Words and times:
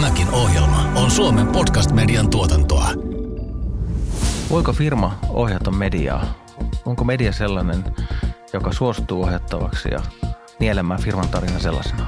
Tämäkin 0.00 0.30
ohjelma 0.30 0.92
on 0.94 1.10
Suomen 1.10 1.46
podcast-median 1.46 2.30
tuotantoa. 2.30 2.88
Voiko 4.50 4.72
firma 4.72 5.18
ohjata 5.28 5.70
mediaa? 5.70 6.34
Onko 6.84 7.04
media 7.04 7.32
sellainen, 7.32 7.84
joka 8.52 8.72
suostuu 8.72 9.22
ohjattavaksi 9.22 9.88
ja 9.90 10.00
nielemään 10.60 11.02
firman 11.02 11.28
tarina 11.28 11.58
sellaisena? 11.58 12.06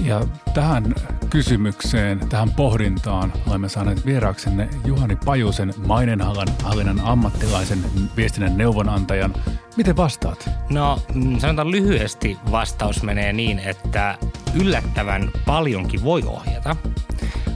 Ja 0.00 0.20
tähän 0.54 0.94
kysymykseen, 1.30 2.28
tähän 2.28 2.50
pohdintaan 2.50 3.32
olemme 3.46 3.68
saaneet 3.68 4.06
vieraaksenne 4.06 4.68
Juhani 4.84 5.16
Pajusen 5.24 5.74
mainenhallan 5.86 6.48
hallinnan 6.62 7.00
ammattilaisen 7.00 7.84
viestinnän 8.16 8.56
neuvonantajan. 8.56 9.34
Miten 9.76 9.96
vastaat? 9.96 10.50
No 10.70 10.98
mm, 11.14 11.38
sanotaan 11.38 11.70
lyhyesti 11.70 12.38
vastaus 12.50 13.02
menee 13.02 13.32
niin, 13.32 13.58
että 13.58 14.18
yllättävän 14.54 15.30
paljonkin 15.46 16.04
voi 16.04 16.22
ohjata 16.26 16.76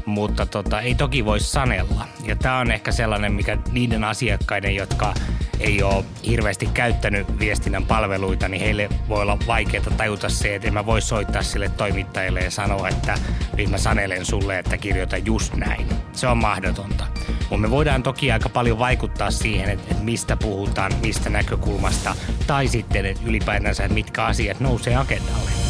mutta 0.08 0.46
tota, 0.46 0.80
ei 0.80 0.94
toki 0.94 1.24
voi 1.24 1.40
sanella. 1.40 2.08
Ja 2.24 2.36
tämä 2.36 2.58
on 2.58 2.70
ehkä 2.70 2.92
sellainen, 2.92 3.32
mikä 3.32 3.58
niiden 3.72 4.04
asiakkaiden, 4.04 4.76
jotka 4.76 5.14
ei 5.60 5.82
ole 5.82 6.04
hirveästi 6.26 6.66
käyttänyt 6.66 7.38
viestinnän 7.38 7.86
palveluita, 7.86 8.48
niin 8.48 8.62
heille 8.62 8.88
voi 9.08 9.22
olla 9.22 9.38
vaikeaa 9.46 9.84
tajuta 9.96 10.28
se, 10.28 10.54
että 10.54 10.68
en 10.68 10.74
mä 10.74 10.86
voi 10.86 11.02
soittaa 11.02 11.42
sille 11.42 11.68
toimittajalle 11.68 12.40
ja 12.40 12.50
sanoa, 12.50 12.88
että 12.88 13.18
nyt 13.56 13.70
mä 13.70 13.78
sanelen 13.78 14.24
sulle, 14.24 14.58
että 14.58 14.76
kirjoita 14.76 15.16
just 15.16 15.54
näin. 15.54 15.86
Se 16.12 16.26
on 16.26 16.38
mahdotonta. 16.38 17.06
Mutta 17.40 17.56
me 17.56 17.70
voidaan 17.70 18.02
toki 18.02 18.32
aika 18.32 18.48
paljon 18.48 18.78
vaikuttaa 18.78 19.30
siihen, 19.30 19.70
että, 19.70 19.94
mistä 20.02 20.36
puhutaan, 20.36 20.92
mistä 21.02 21.30
näkökulmasta, 21.30 22.16
tai 22.46 22.68
sitten 22.68 23.06
että 23.06 23.22
ylipäätänsä, 23.26 23.84
että 23.84 23.94
mitkä 23.94 24.24
asiat 24.24 24.60
nousee 24.60 24.96
agendalle. 24.96 25.67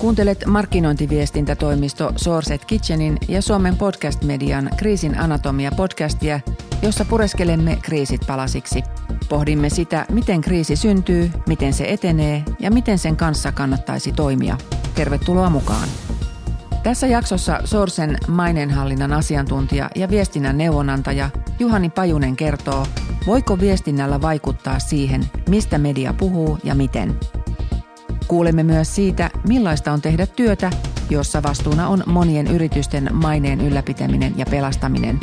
Kuuntelet 0.00 0.46
markkinointiviestintätoimisto 0.46 2.12
Sourcet 2.16 2.64
Kitchenin 2.64 3.18
ja 3.28 3.42
Suomen 3.42 3.76
podcast-median 3.76 4.70
Kriisin 4.76 5.18
anatomia 5.18 5.72
podcastia, 5.76 6.40
jossa 6.82 7.04
pureskelemme 7.04 7.78
kriisit 7.82 8.20
palasiksi. 8.26 8.82
Pohdimme 9.28 9.70
sitä, 9.70 10.06
miten 10.12 10.40
kriisi 10.40 10.76
syntyy, 10.76 11.30
miten 11.46 11.72
se 11.72 11.84
etenee 11.88 12.42
ja 12.60 12.70
miten 12.70 12.98
sen 12.98 13.16
kanssa 13.16 13.52
kannattaisi 13.52 14.12
toimia. 14.12 14.58
Tervetuloa 14.94 15.50
mukaan. 15.50 15.88
Tässä 16.82 17.06
jaksossa 17.06 17.60
Sourcen 17.64 18.18
maineenhallinnan 18.28 19.12
asiantuntija 19.12 19.90
ja 19.96 20.08
viestinnän 20.10 20.58
neuvonantaja 20.58 21.30
Juhani 21.58 21.90
Pajunen 21.90 22.36
kertoo, 22.36 22.86
voiko 23.26 23.60
viestinnällä 23.60 24.20
vaikuttaa 24.20 24.78
siihen, 24.78 25.30
mistä 25.48 25.78
media 25.78 26.14
puhuu 26.14 26.58
ja 26.64 26.74
miten– 26.74 27.14
Kuulemme 28.30 28.62
myös 28.62 28.94
siitä, 28.94 29.30
millaista 29.48 29.92
on 29.92 30.00
tehdä 30.00 30.26
työtä, 30.26 30.70
jossa 31.10 31.42
vastuuna 31.42 31.88
on 31.88 32.02
monien 32.06 32.46
yritysten 32.46 33.08
maineen 33.12 33.60
ylläpitäminen 33.60 34.38
ja 34.38 34.46
pelastaminen. 34.50 35.20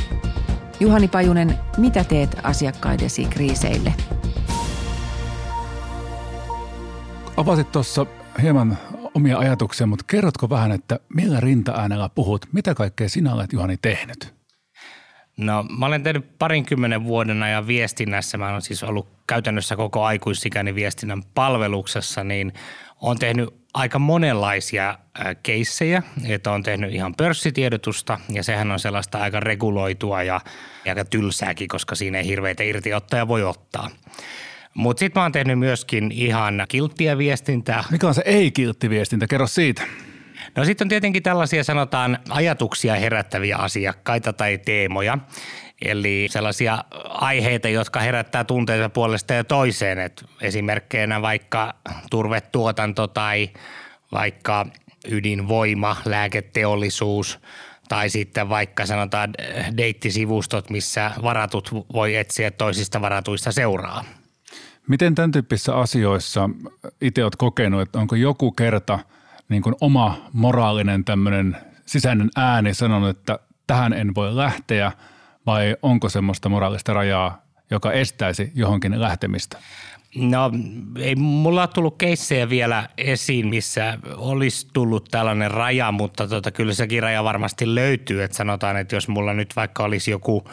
Juhani 0.79 1.07
Pajunen, 1.07 1.59
mitä 1.77 2.03
teet 2.03 2.37
asiakkaidesi 2.43 3.25
kriiseille? 3.25 3.93
Avasit 7.37 7.71
tuossa 7.71 8.05
hieman 8.41 8.77
omia 9.13 9.37
ajatuksia, 9.37 9.87
mutta 9.87 10.05
kerrotko 10.07 10.49
vähän, 10.49 10.71
että 10.71 10.99
millä 11.15 11.39
rintaäänellä 11.39 12.09
puhut? 12.09 12.45
Mitä 12.51 12.75
kaikkea 12.75 13.09
sinä 13.09 13.33
olet, 13.33 13.53
Juhani, 13.53 13.77
tehnyt? 13.77 14.36
No 15.37 15.65
mä 15.77 15.85
olen 15.85 16.03
tehnyt 16.03 16.37
parinkymmenen 16.39 17.03
vuoden 17.03 17.43
ajan 17.43 17.67
viestinnässä. 17.67 18.37
Mä 18.37 18.49
olen 18.49 18.61
siis 18.61 18.83
ollut 18.83 19.07
käytännössä 19.27 19.75
koko 19.75 20.03
aikuisikäinen 20.03 20.75
viestinnän 20.75 21.23
palveluksessa, 21.23 22.23
niin 22.23 22.53
on 23.01 23.19
tehnyt 23.19 23.49
aika 23.73 23.99
monenlaisia 23.99 24.97
keissejä, 25.43 26.03
että 26.27 26.51
on 26.51 26.63
tehnyt 26.63 26.93
ihan 26.93 27.15
pörssitiedotusta 27.15 28.19
ja 28.29 28.43
sehän 28.43 28.71
on 28.71 28.79
sellaista 28.79 29.17
aika 29.17 29.39
reguloitua 29.39 30.23
ja 30.23 30.41
aika 30.87 31.05
tylsääkin, 31.05 31.67
koska 31.67 31.95
siinä 31.95 32.17
ei 32.17 32.25
hirveitä 32.25 32.63
irtiottoja 32.63 33.27
voi 33.27 33.43
ottaa. 33.43 33.89
Mutta 34.73 34.99
sitten 34.99 35.19
mä 35.19 35.23
oon 35.23 35.31
tehnyt 35.31 35.59
myöskin 35.59 36.11
ihan 36.11 36.65
kilttiä 36.67 37.17
viestintää. 37.17 37.83
Mikä 37.91 38.07
on 38.07 38.13
se 38.13 38.23
ei-kiltti 38.25 38.89
viestintä? 38.89 39.27
Kerro 39.27 39.47
siitä. 39.47 39.83
No 40.57 40.65
sitten 40.65 40.85
on 40.85 40.89
tietenkin 40.89 41.23
tällaisia 41.23 41.63
sanotaan 41.63 42.19
ajatuksia 42.29 42.95
herättäviä 42.95 43.57
asiakkaita 43.57 44.33
tai 44.33 44.57
teemoja. 44.57 45.17
Eli 45.85 46.27
sellaisia 46.29 46.83
aiheita, 47.09 47.69
jotka 47.69 47.99
herättää 47.99 48.43
tunteita 48.43 48.89
puolesta 48.89 49.33
ja 49.33 49.43
toiseen. 49.43 49.99
Et 49.99 50.25
esimerkkeinä 50.41 51.21
vaikka 51.21 51.73
turvetuotanto 52.09 53.07
tai 53.07 53.49
vaikka 54.11 54.65
ydinvoima, 55.11 55.95
lääketeollisuus 56.05 57.39
tai 57.89 58.09
sitten 58.09 58.49
vaikka 58.49 58.85
sanotaan 58.85 59.33
deittisivustot, 59.77 60.69
missä 60.69 61.11
varatut 61.23 61.71
voi 61.93 62.15
etsiä 62.15 62.51
toisista 62.51 63.01
varatuista 63.01 63.51
seuraa. 63.51 64.05
Miten 64.87 65.15
tämän 65.15 65.31
tyyppisissä 65.31 65.75
asioissa 65.75 66.49
itse 67.01 67.23
olet 67.23 67.35
kokenut, 67.35 67.81
että 67.81 67.99
onko 67.99 68.15
joku 68.15 68.51
kerta 68.51 68.99
niin 69.49 69.61
kuin 69.61 69.75
oma 69.81 70.17
moraalinen 70.33 71.05
tämmöinen 71.05 71.57
sisäinen 71.85 72.29
ääni 72.35 72.73
sanonut, 72.73 73.09
että 73.09 73.39
tähän 73.67 73.93
en 73.93 74.15
voi 74.15 74.35
lähteä– 74.35 74.91
vai 75.47 75.75
onko 75.81 76.09
semmoista 76.09 76.49
moraalista 76.49 76.93
rajaa, 76.93 77.41
joka 77.71 77.91
estäisi 77.91 78.51
johonkin 78.55 79.01
lähtemistä? 79.01 79.57
No 80.15 80.51
ei 80.99 81.15
mulla 81.15 81.61
ole 81.61 81.67
tullut 81.67 81.97
keissejä 81.97 82.49
vielä 82.49 82.89
esiin, 82.97 83.47
missä 83.47 83.97
olisi 84.15 84.67
tullut 84.73 85.07
tällainen 85.11 85.51
raja, 85.51 85.91
mutta 85.91 86.27
tota, 86.27 86.51
kyllä 86.51 86.73
sekin 86.73 87.03
raja 87.03 87.23
varmasti 87.23 87.75
löytyy. 87.75 88.23
Että 88.23 88.37
sanotaan, 88.37 88.77
että 88.77 88.95
jos 88.95 89.07
mulla 89.07 89.33
nyt 89.33 89.55
vaikka 89.55 89.83
olisi 89.83 90.11
joku, 90.11 90.49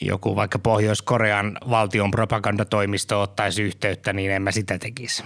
joku 0.00 0.36
vaikka 0.36 0.58
Pohjois-Korean 0.58 1.58
valtion 1.70 2.10
propagandatoimisto 2.10 3.22
ottaisi 3.22 3.62
yhteyttä, 3.62 4.12
niin 4.12 4.30
en 4.30 4.42
mä 4.42 4.50
sitä 4.50 4.78
tekisi. 4.78 5.24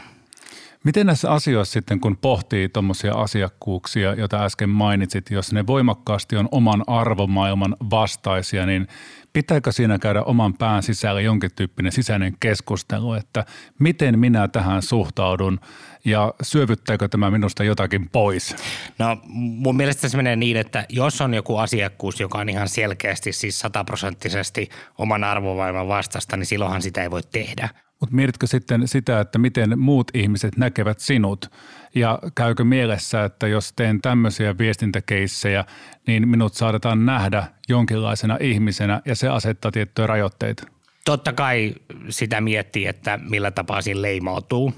Miten 0.86 1.06
näissä 1.06 1.30
asioissa 1.30 1.72
sitten, 1.72 2.00
kun 2.00 2.16
pohtii 2.16 2.68
tuommoisia 2.68 3.14
asiakkuuksia, 3.14 4.14
joita 4.14 4.44
äsken 4.44 4.68
mainitsit, 4.68 5.30
jos 5.30 5.52
ne 5.52 5.66
voimakkaasti 5.66 6.36
on 6.36 6.48
oman 6.50 6.84
arvomaailman 6.86 7.76
vastaisia, 7.90 8.66
niin 8.66 8.86
pitääkö 9.32 9.72
siinä 9.72 9.98
käydä 9.98 10.22
oman 10.22 10.54
pään 10.54 10.82
sisällä 10.82 11.20
jonkin 11.20 11.50
tyyppinen 11.56 11.92
sisäinen 11.92 12.36
keskustelu, 12.40 13.12
että 13.12 13.44
miten 13.78 14.18
minä 14.18 14.48
tähän 14.48 14.82
suhtaudun 14.82 15.60
ja 16.06 16.34
syövyttääkö 16.42 17.08
tämä 17.08 17.30
minusta 17.30 17.64
jotakin 17.64 18.08
pois? 18.10 18.56
No 18.98 19.20
mun 19.28 19.76
mielestä 19.76 20.08
se 20.08 20.16
menee 20.16 20.36
niin, 20.36 20.56
että 20.56 20.86
jos 20.88 21.20
on 21.20 21.34
joku 21.34 21.56
asiakkuus, 21.56 22.20
joka 22.20 22.38
on 22.38 22.48
ihan 22.48 22.68
selkeästi 22.68 23.32
siis 23.32 23.58
sataprosenttisesti 23.58 24.68
oman 24.98 25.24
arvomaailman 25.24 25.88
vastasta, 25.88 26.36
niin 26.36 26.46
silloinhan 26.46 26.82
sitä 26.82 27.02
ei 27.02 27.10
voi 27.10 27.22
tehdä. 27.32 27.68
Mutta 28.00 28.16
mietitkö 28.16 28.46
sitten 28.46 28.88
sitä, 28.88 29.20
että 29.20 29.38
miten 29.38 29.78
muut 29.78 30.10
ihmiset 30.14 30.56
näkevät 30.56 30.98
sinut 31.00 31.50
ja 31.94 32.18
käykö 32.34 32.64
mielessä, 32.64 33.24
että 33.24 33.46
jos 33.46 33.72
teen 33.72 34.00
tämmöisiä 34.00 34.58
viestintäkeissejä, 34.58 35.64
niin 36.06 36.28
minut 36.28 36.54
saadetaan 36.54 37.06
nähdä 37.06 37.44
jonkinlaisena 37.68 38.38
ihmisenä 38.40 39.02
ja 39.04 39.14
se 39.14 39.28
asettaa 39.28 39.70
tiettyjä 39.70 40.06
rajoitteita? 40.06 40.66
Totta 41.04 41.32
kai 41.32 41.74
sitä 42.08 42.40
miettii, 42.40 42.86
että 42.86 43.18
millä 43.28 43.50
tapaa 43.50 43.82
siinä 43.82 44.02
leimautuu. 44.02 44.72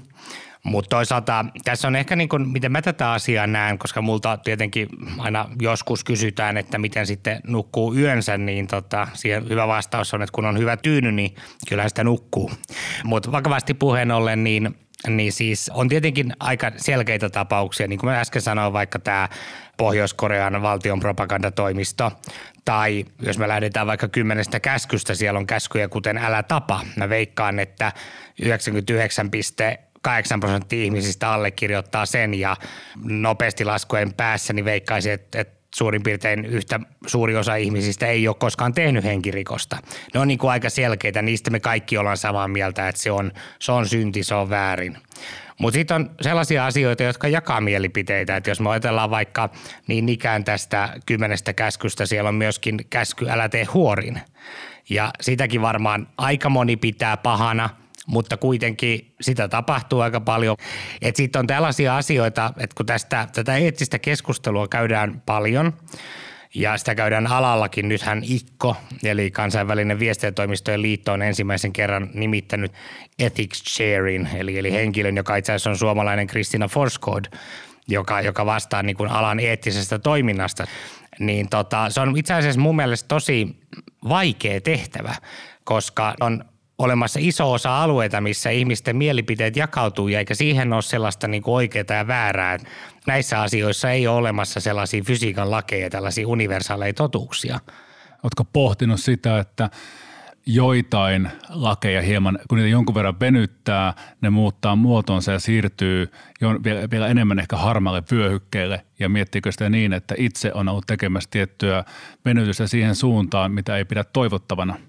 Mutta 0.63 0.89
toisaalta 0.89 1.45
tässä 1.63 1.87
on 1.87 1.95
ehkä 1.95 2.15
niin 2.15 2.29
kuin, 2.29 2.49
miten 2.49 2.71
mä 2.71 2.81
tätä 2.81 3.11
asiaa 3.11 3.47
näen, 3.47 3.79
koska 3.79 4.01
multa 4.01 4.37
tietenkin 4.37 4.89
aina 5.17 5.49
joskus 5.61 6.03
kysytään, 6.03 6.57
että 6.57 6.77
miten 6.77 7.07
sitten 7.07 7.39
nukkuu 7.47 7.95
yönsä, 7.95 8.37
niin 8.37 8.67
tota, 8.67 9.07
siihen 9.13 9.49
hyvä 9.49 9.67
vastaus 9.67 10.13
on, 10.13 10.21
että 10.21 10.33
kun 10.33 10.45
on 10.45 10.57
hyvä 10.57 10.77
tyyny, 10.77 11.11
niin 11.11 11.35
kyllä 11.69 11.89
sitä 11.89 12.03
nukkuu. 12.03 12.51
Mutta 13.03 13.31
vakavasti 13.31 13.73
puheen 13.73 14.11
ollen, 14.11 14.43
niin 14.43 14.75
niin 15.07 15.33
siis 15.33 15.71
on 15.73 15.89
tietenkin 15.89 16.33
aika 16.39 16.71
selkeitä 16.77 17.29
tapauksia, 17.29 17.87
niin 17.87 17.99
kuin 17.99 18.09
mä 18.09 18.19
äsken 18.19 18.41
sanoin, 18.41 18.73
vaikka 18.73 18.99
tämä 18.99 19.29
Pohjois-Korean 19.77 20.61
valtion 20.61 20.99
propagandatoimisto, 20.99 22.11
tai 22.65 23.05
jos 23.21 23.37
me 23.37 23.47
lähdetään 23.47 23.87
vaikka 23.87 24.07
kymmenestä 24.07 24.59
käskystä, 24.59 25.15
siellä 25.15 25.37
on 25.37 25.47
käskyjä 25.47 25.87
kuten 25.87 26.17
älä 26.17 26.43
tapa. 26.43 26.81
Mä 26.95 27.09
veikkaan, 27.09 27.59
että 27.59 27.91
99 28.41 29.31
8 30.01 30.39
prosenttia 30.39 30.83
ihmisistä 30.83 31.31
allekirjoittaa 31.31 32.05
sen 32.05 32.33
ja 32.33 32.55
nopeasti 33.03 33.65
laskujen 33.65 34.13
päässä 34.13 34.53
niin 34.53 34.65
veikkaisin, 34.65 35.11
että, 35.11 35.41
että 35.41 35.59
suurin 35.75 36.03
piirtein 36.03 36.45
yhtä 36.45 36.79
suuri 37.07 37.35
osa 37.35 37.55
ihmisistä 37.55 38.07
ei 38.07 38.27
ole 38.27 38.35
koskaan 38.39 38.73
tehnyt 38.73 39.03
henkirikosta. 39.03 39.77
Ne 40.13 40.19
on 40.19 40.27
niin 40.27 40.37
kuin 40.37 40.51
aika 40.51 40.69
selkeitä, 40.69 41.21
niistä 41.21 41.51
me 41.51 41.59
kaikki 41.59 41.97
ollaan 41.97 42.17
samaa 42.17 42.47
mieltä, 42.47 42.89
että 42.89 43.01
se 43.01 43.11
on, 43.11 43.31
se 43.59 43.71
on 43.71 43.87
synti, 43.87 44.23
se 44.23 44.35
on 44.35 44.49
väärin. 44.49 44.97
Mutta 45.59 45.75
sitten 45.75 45.95
on 45.95 46.11
sellaisia 46.21 46.65
asioita, 46.65 47.03
jotka 47.03 47.27
jakaa 47.27 47.61
mielipiteitä. 47.61 48.37
Että 48.37 48.49
jos 48.49 48.59
me 48.59 48.69
ajatellaan 48.69 49.09
vaikka 49.09 49.49
niin 49.87 50.09
ikään 50.09 50.43
tästä 50.43 50.89
kymmenestä 51.05 51.53
käskystä, 51.53 52.05
siellä 52.05 52.27
on 52.27 52.35
myöskin 52.35 52.79
käsky 52.89 53.29
älä 53.29 53.49
tee 53.49 53.63
huorin. 53.63 54.21
Ja 54.89 55.11
sitäkin 55.21 55.61
varmaan 55.61 56.07
aika 56.17 56.49
moni 56.49 56.77
pitää 56.77 57.17
pahana– 57.17 57.69
mutta 58.09 58.37
kuitenkin 58.37 59.13
sitä 59.21 59.47
tapahtuu 59.47 59.99
aika 59.99 60.19
paljon. 60.19 60.57
Sitten 61.15 61.39
on 61.39 61.47
tällaisia 61.47 61.97
asioita, 61.97 62.53
että 62.57 62.75
kun 62.75 62.85
tästä, 62.85 63.27
tätä 63.33 63.57
eettistä 63.57 63.99
keskustelua 63.99 64.67
käydään 64.67 65.21
paljon 65.25 65.73
ja 66.55 66.77
sitä 66.77 66.95
käydään 66.95 67.27
alallakin. 67.27 67.89
Nythän 67.89 68.21
IKKO, 68.23 68.75
eli 69.03 69.31
kansainvälinen 69.31 69.99
viestintätoimistojen 69.99 70.81
liitto, 70.81 71.13
on 71.13 71.21
ensimmäisen 71.21 71.73
kerran 71.73 72.09
nimittänyt 72.13 72.71
Ethics 73.19 73.63
Chairin, 73.63 74.29
eli, 74.35 74.59
eli 74.59 74.71
henkilön, 74.71 75.17
joka 75.17 75.35
itse 75.35 75.51
asiassa 75.51 75.69
on 75.69 75.77
suomalainen 75.77 76.27
Kristina 76.27 76.67
Forskod, 76.67 77.25
joka, 77.87 78.21
joka 78.21 78.45
vastaa 78.45 78.83
niin 78.83 78.95
kuin 78.97 79.09
alan 79.09 79.39
eettisestä 79.39 79.99
toiminnasta. 79.99 80.67
Niin 81.19 81.49
tota, 81.49 81.89
se 81.89 82.01
on 82.01 82.17
itse 82.17 82.33
asiassa 82.33 82.61
mun 82.61 82.75
mielestä 82.75 83.07
tosi 83.07 83.55
vaikea 84.09 84.61
tehtävä, 84.61 85.15
koska 85.63 86.15
on 86.19 86.45
olemassa 86.79 87.19
iso 87.23 87.51
osa 87.51 87.83
alueita, 87.83 88.21
missä 88.21 88.49
ihmisten 88.49 88.95
mielipiteet 88.95 89.55
jakautuu, 89.55 90.07
ja 90.07 90.19
eikä 90.19 90.35
siihen 90.35 90.73
ole 90.73 90.81
sellaista 90.81 91.27
niin 91.27 91.43
kuin 91.43 91.55
oikeaa 91.55 91.97
ja 91.97 92.07
väärää. 92.07 92.57
Näissä 93.07 93.41
asioissa 93.41 93.91
ei 93.91 94.07
ole 94.07 94.17
olemassa 94.17 94.59
sellaisia 94.59 95.03
fysiikan 95.03 95.51
lakeja, 95.51 95.89
tällaisia 95.89 96.27
universaaleja 96.27 96.93
totuuksia. 96.93 97.59
Oletko 98.23 98.43
pohtinut 98.53 98.99
sitä, 98.99 99.39
että 99.39 99.69
joitain 100.45 101.29
lakeja 101.49 102.01
hieman, 102.01 102.39
kun 102.49 102.57
niitä 102.57 102.69
jonkun 102.69 102.95
verran 102.95 103.19
venyttää, 103.19 103.93
ne 104.21 104.29
muuttaa 104.29 104.75
muotonsa 104.75 105.31
ja 105.31 105.39
siirtyy 105.39 106.11
vielä, 106.91 107.07
enemmän 107.07 107.39
ehkä 107.39 107.57
harmaalle 107.57 108.03
vyöhykkeelle 108.11 108.85
ja 108.99 109.09
miettiikö 109.09 109.51
sitä 109.51 109.69
niin, 109.69 109.93
että 109.93 110.15
itse 110.17 110.51
on 110.53 110.69
ollut 110.69 110.87
tekemässä 110.87 111.29
tiettyä 111.31 111.83
venytystä 112.25 112.67
siihen 112.67 112.95
suuntaan, 112.95 113.51
mitä 113.51 113.77
ei 113.77 113.85
pidä 113.85 114.03
toivottavana– 114.03 114.75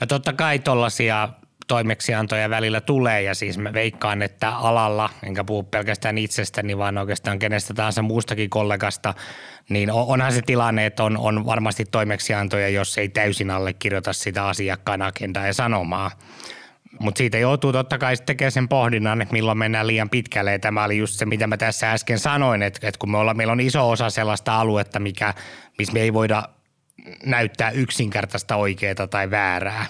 No 0.00 0.06
totta 0.06 0.32
kai 0.32 0.58
tuollaisia 0.58 1.28
toimeksiantoja 1.66 2.50
välillä 2.50 2.80
tulee 2.80 3.22
ja 3.22 3.34
siis 3.34 3.58
mä 3.58 3.72
veikkaan, 3.72 4.22
että 4.22 4.56
alalla, 4.56 5.10
enkä 5.22 5.44
puhu 5.44 5.62
pelkästään 5.62 6.18
itsestäni, 6.18 6.78
vaan 6.78 6.98
oikeastaan 6.98 7.38
kenestä 7.38 7.74
tahansa 7.74 8.02
muustakin 8.02 8.50
kollegasta, 8.50 9.14
niin 9.68 9.90
onhan 9.90 10.32
se 10.32 10.42
tilanne, 10.42 10.86
että 10.86 11.04
on, 11.04 11.18
on 11.18 11.46
varmasti 11.46 11.84
toimeksiantoja, 11.84 12.68
jos 12.68 12.98
ei 12.98 13.08
täysin 13.08 13.50
allekirjoita 13.50 14.12
sitä 14.12 14.46
asiakkaan 14.46 15.02
agendaa 15.02 15.46
ja 15.46 15.54
sanomaa. 15.54 16.10
Mutta 17.00 17.18
siitä 17.18 17.38
joutuu 17.38 17.72
totta 17.72 17.98
kai 17.98 18.16
tekemään 18.16 18.52
sen 18.52 18.68
pohdinnan, 18.68 19.22
että 19.22 19.32
milloin 19.32 19.58
mennään 19.58 19.86
liian 19.86 20.10
pitkälle. 20.10 20.52
Ja 20.52 20.58
tämä 20.58 20.84
oli 20.84 20.98
just 20.98 21.14
se, 21.14 21.26
mitä 21.26 21.46
mä 21.46 21.56
tässä 21.56 21.92
äsken 21.92 22.18
sanoin, 22.18 22.62
että, 22.62 22.88
että 22.88 22.98
kun 22.98 23.10
me 23.10 23.18
ollaan, 23.18 23.36
meillä 23.36 23.52
on 23.52 23.60
iso 23.60 23.90
osa 23.90 24.10
sellaista 24.10 24.60
aluetta, 24.60 25.00
mikä, 25.00 25.34
missä 25.78 25.92
me 25.92 26.00
ei 26.00 26.12
voida 26.12 26.42
näyttää 27.26 27.70
yksinkertaista 27.70 28.56
oikeaa 28.56 29.06
tai 29.10 29.30
väärää. 29.30 29.86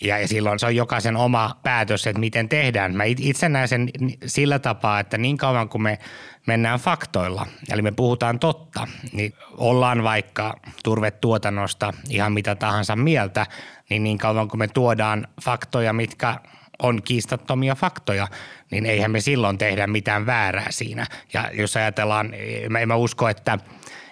Ja, 0.00 0.28
silloin 0.28 0.58
se 0.58 0.66
on 0.66 0.76
jokaisen 0.76 1.16
oma 1.16 1.56
päätös, 1.62 2.06
että 2.06 2.20
miten 2.20 2.48
tehdään. 2.48 2.96
Mä 2.96 3.04
itse 3.04 3.48
näen 3.48 3.68
sen 3.68 3.90
sillä 4.26 4.58
tapaa, 4.58 5.00
että 5.00 5.18
niin 5.18 5.36
kauan 5.36 5.68
kuin 5.68 5.82
me 5.82 5.98
mennään 6.46 6.80
faktoilla, 6.80 7.46
eli 7.72 7.82
me 7.82 7.92
puhutaan 7.92 8.38
totta, 8.38 8.88
niin 9.12 9.34
ollaan 9.56 10.02
vaikka 10.02 10.54
turvetuotannosta 10.84 11.92
ihan 12.08 12.32
mitä 12.32 12.54
tahansa 12.54 12.96
mieltä, 12.96 13.46
niin 13.90 14.04
niin 14.04 14.18
kauan 14.18 14.48
kuin 14.48 14.58
me 14.58 14.68
tuodaan 14.68 15.26
faktoja, 15.42 15.92
mitkä 15.92 16.36
on 16.82 17.02
kiistattomia 17.02 17.74
faktoja, 17.74 18.28
niin 18.70 18.86
eihän 18.86 19.10
me 19.10 19.20
silloin 19.20 19.58
tehdä 19.58 19.86
mitään 19.86 20.26
väärää 20.26 20.66
siinä. 20.70 21.06
Ja 21.32 21.50
jos 21.52 21.76
ajatellaan, 21.76 22.32
mä, 22.68 22.86
mä 22.86 22.94
usko, 22.96 23.28
että– 23.28 23.58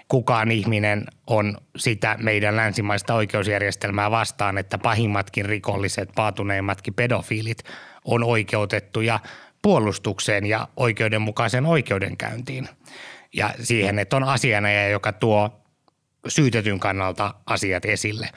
kukaan 0.09 0.51
ihminen 0.51 1.05
on 1.27 1.57
sitä 1.77 2.17
meidän 2.23 2.57
länsimaista 2.57 3.15
oikeusjärjestelmää 3.15 4.11
vastaan, 4.11 4.59
että 4.59 4.79
pahimmatkin 4.79 5.47
rikolliset, 5.47 6.11
paatuneimmatkin 6.15 6.95
pedofiilit 6.95 7.59
on 8.05 8.25
oikeutettuja 8.25 9.21
puolustukseen 9.63 10.47
ja 10.47 10.69
oikeudenmukaiseen 10.77 11.67
oikeudenkäyntiin. 11.67 12.69
Ja 13.33 13.55
siihen, 13.63 13.99
että 13.99 14.17
on 14.17 14.25
asianajaja, 14.25 14.89
joka 14.89 15.13
tuo 15.13 15.61
syytetyn 16.29 16.81
kannalta 16.81 17.35
asiat 17.47 17.85
esille. 17.85 18.29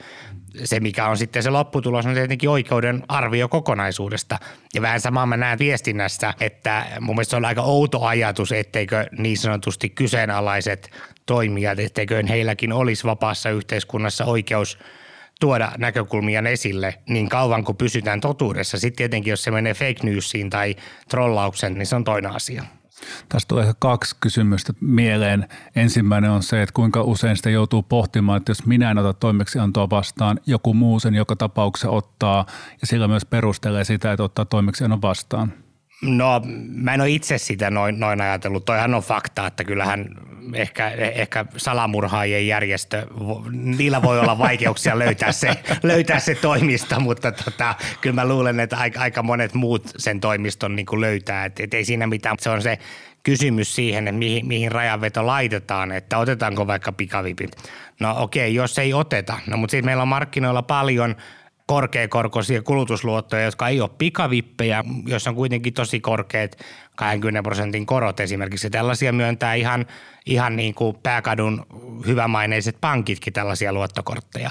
Se, 0.64 0.80
mikä 0.80 1.06
on 1.06 1.16
sitten 1.16 1.42
se 1.42 1.50
lopputulos, 1.50 2.06
on 2.06 2.14
tietenkin 2.14 2.50
oikeuden 2.50 3.02
arvio 3.08 3.48
kokonaisuudesta. 3.48 4.38
Ja 4.74 4.82
vähän 4.82 5.00
samaa 5.00 5.26
mä 5.26 5.36
näen 5.36 5.58
viestinnässä, 5.58 6.34
että 6.40 6.86
mun 7.00 7.16
mielestä 7.16 7.30
se 7.30 7.36
on 7.36 7.44
aika 7.44 7.62
outo 7.62 8.04
ajatus, 8.04 8.52
etteikö 8.52 9.06
niin 9.18 9.38
sanotusti 9.38 9.90
kyseenalaiset 9.90 10.90
toimijat, 11.26 11.78
etteikö 11.78 12.22
heilläkin 12.28 12.72
olisi 12.72 13.04
vapaassa 13.04 13.50
yhteiskunnassa 13.50 14.24
oikeus 14.24 14.78
tuoda 15.40 15.72
näkökulmia 15.78 16.42
esille 16.48 16.94
niin 17.08 17.28
kauan 17.28 17.64
kuin 17.64 17.76
pysytään 17.76 18.20
totuudessa. 18.20 18.78
Sitten 18.78 18.96
tietenkin, 18.96 19.30
jos 19.30 19.42
se 19.42 19.50
menee 19.50 19.74
fake 19.74 20.00
newsiin 20.02 20.50
tai 20.50 20.76
trollauksen, 21.08 21.74
niin 21.74 21.86
se 21.86 21.96
on 21.96 22.04
toinen 22.04 22.30
asia. 22.30 22.64
Tästä 23.28 23.48
tulee 23.48 23.62
ehkä 23.62 23.74
kaksi 23.78 24.16
kysymystä 24.20 24.72
mieleen. 24.80 25.48
Ensimmäinen 25.76 26.30
on 26.30 26.42
se, 26.42 26.62
että 26.62 26.72
kuinka 26.72 27.02
usein 27.02 27.36
sitä 27.36 27.50
joutuu 27.50 27.82
pohtimaan, 27.82 28.36
että 28.36 28.50
jos 28.50 28.66
minä 28.66 28.90
en 28.90 28.98
ota 28.98 29.12
toimeksiantoa 29.12 29.90
vastaan, 29.90 30.40
joku 30.46 30.74
muu 30.74 31.00
sen 31.00 31.14
joka 31.14 31.36
tapauksessa 31.36 31.90
ottaa 31.90 32.46
ja 32.80 32.86
sillä 32.86 33.08
myös 33.08 33.24
perustelee 33.24 33.84
sitä, 33.84 34.12
että 34.12 34.22
ottaa 34.22 34.44
toimeksiannon 34.44 35.02
vastaan. 35.02 35.52
No 36.02 36.42
mä 36.68 36.94
en 36.94 37.00
ole 37.00 37.10
itse 37.10 37.38
sitä 37.38 37.70
noin, 37.70 38.00
noin 38.00 38.20
ajatellut. 38.20 38.64
Toihan 38.64 38.94
on 38.94 39.02
fakta, 39.02 39.46
että 39.46 39.64
kyllähän 39.64 40.06
ehkä, 40.54 40.88
ehkä 40.88 41.44
salamurhaajien 41.56 42.46
järjestö, 42.46 43.06
niillä 43.50 44.02
voi 44.02 44.20
olla 44.20 44.38
vaikeuksia 44.38 44.98
löytää 44.98 45.32
se, 45.32 45.50
löytää 45.82 46.18
se 46.18 46.34
toimisto, 46.34 47.00
mutta 47.00 47.32
tota, 47.32 47.74
kyllä 48.00 48.14
mä 48.14 48.28
luulen, 48.28 48.60
että 48.60 48.76
aika, 48.76 49.00
aika 49.00 49.22
monet 49.22 49.54
muut 49.54 49.90
sen 49.96 50.20
toimiston 50.20 50.76
niin 50.76 51.00
löytää. 51.00 51.44
Et, 51.44 51.60
et 51.60 51.74
ei 51.74 51.84
siinä 51.84 52.06
mitään, 52.06 52.36
se 52.40 52.50
on 52.50 52.62
se 52.62 52.78
kysymys 53.22 53.74
siihen, 53.74 54.08
että 54.08 54.18
mihin, 54.18 54.46
mihin 54.46 54.72
rajanveto 54.72 55.26
laitetaan, 55.26 55.92
että 55.92 56.18
otetaanko 56.18 56.66
vaikka 56.66 56.92
pikavipit. 56.92 57.56
No 58.00 58.14
okei, 58.18 58.42
okay, 58.42 58.54
jos 58.54 58.78
ei 58.78 58.94
oteta, 58.94 59.38
no 59.46 59.56
mutta 59.56 59.70
sitten 59.70 59.86
meillä 59.86 60.02
on 60.02 60.08
markkinoilla 60.08 60.62
paljon– 60.62 61.16
korkeakorkoisia 61.66 62.62
kulutusluottoja, 62.62 63.42
jotka 63.42 63.68
ei 63.68 63.80
ole 63.80 63.90
pikavippejä, 63.98 64.84
joissa 65.06 65.30
on 65.30 65.36
kuitenkin 65.36 65.74
tosi 65.74 66.00
korkeat 66.00 66.56
20 66.96 67.42
prosentin 67.42 67.86
korot 67.86 68.20
esimerkiksi. 68.20 68.70
Tällaisia 68.70 69.12
myöntää 69.12 69.54
ihan, 69.54 69.86
ihan 70.26 70.56
niin 70.56 70.74
kuin 70.74 70.96
pääkadun 71.02 71.66
hyvämaineiset 72.06 72.76
pankitkin 72.80 73.32
tällaisia 73.32 73.72
luottokortteja. 73.72 74.50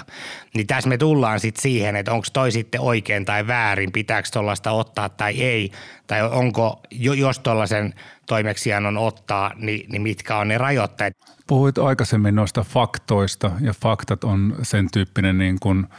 Niin 0.54 0.68
tässä 0.68 0.90
me 0.90 0.98
tullaan 0.98 1.40
sitten 1.40 1.62
siihen, 1.62 1.96
että 1.96 2.14
onko 2.14 2.28
toi 2.34 2.52
sitten 2.52 2.82
oikein 2.82 3.26
tai 3.26 3.48
väärin, 3.48 3.92
pitääkö 3.92 4.30
tuollaista 4.34 4.72
ottaa 4.72 5.10
tai 5.10 5.42
ei, 5.42 5.72
tai 6.08 6.24
onko, 6.24 6.82
jos 6.92 7.40
tuollaisen 7.40 7.94
toimeksiannon 8.28 8.98
ottaa, 8.98 9.52
niin, 9.56 9.92
niin 9.92 10.02
mitkä 10.02 10.38
on 10.38 10.48
ne 10.48 10.58
rajoitteet. 10.58 11.14
Puhuit 11.48 11.78
aikaisemmin 11.78 12.36
noista 12.36 12.64
faktoista 12.64 13.52
ja 13.62 13.74
faktat 13.74 14.24
on 14.24 14.56
sen 14.62 14.88
tyyppinen 14.92 15.38
niin 15.38 15.58
kuin– 15.60 15.88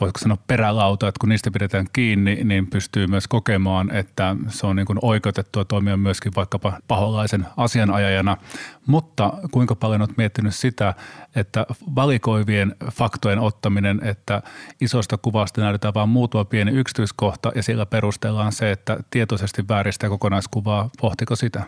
voisiko 0.00 0.18
sanoa 0.18 0.38
perälauta, 0.46 1.08
että 1.08 1.18
kun 1.20 1.28
niistä 1.28 1.50
pidetään 1.50 1.86
kiinni, 1.92 2.44
niin 2.44 2.66
pystyy 2.66 3.06
myös 3.06 3.28
kokemaan, 3.28 3.94
että 3.94 4.36
se 4.48 4.66
on 4.66 4.76
niin 4.76 4.86
kuin 4.86 4.98
oikeutettua 5.02 5.64
toimia 5.64 5.96
myöskin 5.96 6.32
vaikkapa 6.36 6.72
paholaisen 6.88 7.46
asianajajana. 7.56 8.36
Mutta 8.86 9.32
kuinka 9.50 9.74
paljon 9.74 10.00
olet 10.00 10.16
miettinyt 10.16 10.54
sitä, 10.54 10.94
että 11.36 11.66
valikoivien 11.94 12.76
faktojen 12.92 13.38
ottaminen, 13.38 14.00
että 14.04 14.42
isosta 14.80 15.18
kuvasta 15.18 15.60
näytetään 15.60 15.94
vain 15.94 16.08
muutama 16.08 16.44
pieni 16.44 16.72
yksityiskohta 16.72 17.52
ja 17.54 17.62
sillä 17.62 17.86
perustellaan 17.86 18.52
se, 18.52 18.70
että 18.70 18.96
tietoisesti 19.10 19.68
vääristää 19.68 20.08
kokonaiskuvaa. 20.08 20.90
Pohtiko 21.00 21.36
sitä? 21.36 21.62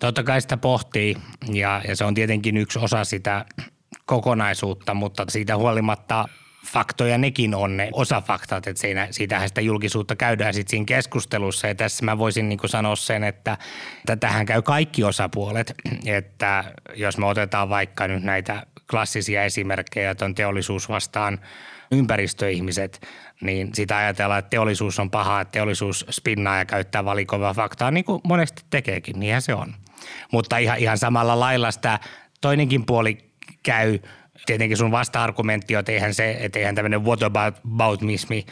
Totta 0.00 0.22
kai 0.22 0.40
sitä 0.40 0.56
pohtii 0.56 1.16
ja, 1.52 1.82
ja 1.88 1.96
se 1.96 2.04
on 2.04 2.14
tietenkin 2.14 2.56
yksi 2.56 2.78
osa 2.78 3.04
sitä 3.04 3.44
kokonaisuutta, 4.06 4.94
mutta 4.94 5.24
siitä 5.28 5.56
huolimatta– 5.56 6.24
faktoja 6.64 7.18
nekin 7.18 7.54
on 7.54 7.76
ne 7.76 7.88
osafaktat, 7.92 8.66
että 8.66 8.80
siinä, 8.80 9.08
siitähän 9.10 9.48
sitä 9.48 9.60
julkisuutta 9.60 10.16
käydään 10.16 10.54
sitten 10.54 10.70
siinä 10.70 10.84
keskustelussa. 10.84 11.66
Ja 11.66 11.74
tässä 11.74 12.04
mä 12.04 12.18
voisin 12.18 12.48
niin 12.48 12.58
sanoa 12.66 12.96
sen, 12.96 13.24
että, 13.24 13.58
tähän 14.20 14.46
käy 14.46 14.62
kaikki 14.62 15.04
osapuolet, 15.04 15.74
että 16.06 16.64
jos 16.94 17.18
me 17.18 17.26
otetaan 17.26 17.68
vaikka 17.68 18.08
nyt 18.08 18.22
näitä 18.22 18.66
klassisia 18.90 19.44
esimerkkejä, 19.44 20.10
että 20.10 20.24
on 20.24 20.34
teollisuus 20.34 20.88
vastaan 20.88 21.40
ympäristöihmiset, 21.90 23.08
niin 23.40 23.70
sitä 23.74 23.96
ajatellaan, 23.96 24.38
että 24.38 24.50
teollisuus 24.50 24.98
on 24.98 25.10
paha, 25.10 25.40
että 25.40 25.52
teollisuus 25.52 26.06
spinnaa 26.10 26.58
ja 26.58 26.64
käyttää 26.64 27.04
valikoivaa 27.04 27.54
faktaa, 27.54 27.90
niin 27.90 28.04
kuin 28.04 28.20
monesti 28.24 28.62
tekeekin, 28.70 29.20
niinhän 29.20 29.42
se 29.42 29.54
on. 29.54 29.74
Mutta 30.32 30.58
ihan, 30.58 30.78
ihan 30.78 30.98
samalla 30.98 31.40
lailla 31.40 31.70
sitä 31.70 32.00
toinenkin 32.40 32.86
puoli 32.86 33.18
käy– 33.62 33.98
tietenkin 34.46 34.76
sun 34.76 34.90
vasta-argumentti 34.90 35.76
on, 35.76 35.80
että 35.80 35.92
eihän, 35.92 36.14
se, 36.14 36.36
että 36.40 36.58
eihän 36.58 36.74
tämmöinen 36.74 37.04
whataboutismi 37.04 38.46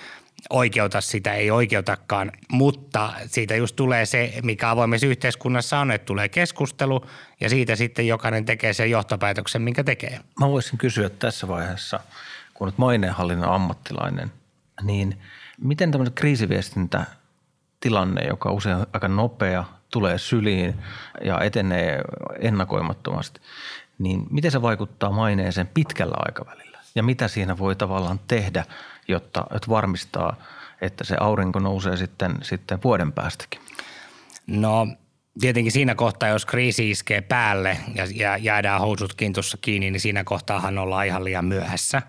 oikeuta 0.51 1.01
sitä, 1.01 1.35
ei 1.35 1.51
oikeutakaan, 1.51 2.33
mutta 2.53 3.13
siitä 3.27 3.57
just 3.57 3.77
tulee 3.77 4.07
se, 4.07 4.35
mikä 4.43 4.71
avoimessa 4.71 5.07
yhteiskunnassa 5.07 5.79
on, 5.79 5.91
että 5.91 6.07
tulee 6.07 6.29
keskustelu 6.29 7.07
ja 7.41 7.49
siitä 7.49 7.77
sitten 7.77 8.07
jokainen 8.07 8.45
tekee 8.45 8.73
sen 8.73 8.91
johtopäätöksen, 8.91 9.63
minkä 9.63 9.85
tekee. 9.85 10.21
Mä 10.41 10.49
voisin 10.49 10.79
kysyä 10.79 11.09
tässä 11.09 11.49
vaiheessa, 11.49 12.01
kun 12.55 12.65
olet 12.65 12.79
maineenhallinnon 12.79 13.53
ammattilainen, 13.53 14.33
niin 14.83 15.19
miten 15.61 15.91
tämmöinen 15.91 16.15
kriisiviestintä 16.15 17.05
tilanne, 17.81 18.27
joka 18.27 18.53
usein 18.53 18.77
aika 18.93 19.09
nopea, 19.09 19.65
tulee 19.91 20.19
syliin 20.19 20.75
ja 21.25 21.41
etenee 21.41 22.01
ennakoimattomasti, 22.41 23.41
niin 24.02 24.26
miten 24.30 24.50
se 24.50 24.62
vaikuttaa 24.62 25.12
maineeseen 25.12 25.66
pitkällä 25.66 26.14
aikavälillä? 26.16 26.78
Ja 26.94 27.02
mitä 27.02 27.28
siinä 27.28 27.59
voi 27.59 27.76
tavallaan 27.76 28.21
tehdä, 28.28 28.64
jotta, 29.09 29.47
että 29.54 29.68
varmistaa, 29.68 30.37
että 30.80 31.04
se 31.04 31.16
aurinko 31.21 31.59
nousee 31.59 31.97
sitten, 31.97 32.35
sitten 32.42 32.78
vuoden 32.85 33.12
päästäkin? 33.12 33.61
No 34.47 34.87
tietenkin 35.40 35.73
siinä 35.73 35.94
kohtaa, 35.94 36.28
jos 36.28 36.47
kriisi 36.47 36.90
iskee 36.90 37.21
päälle 37.21 37.78
ja, 37.94 38.06
ja 38.14 38.37
jäädään 38.37 38.80
housut 38.80 39.14
kintussa 39.14 39.59
kiinni, 39.61 39.90
niin 39.90 40.00
siinä 40.00 40.25
kohtaahan 40.25 40.78
ollaan 40.78 41.06
ihan 41.06 41.25
liian 41.25 41.44
myöhässä. 41.44 42.02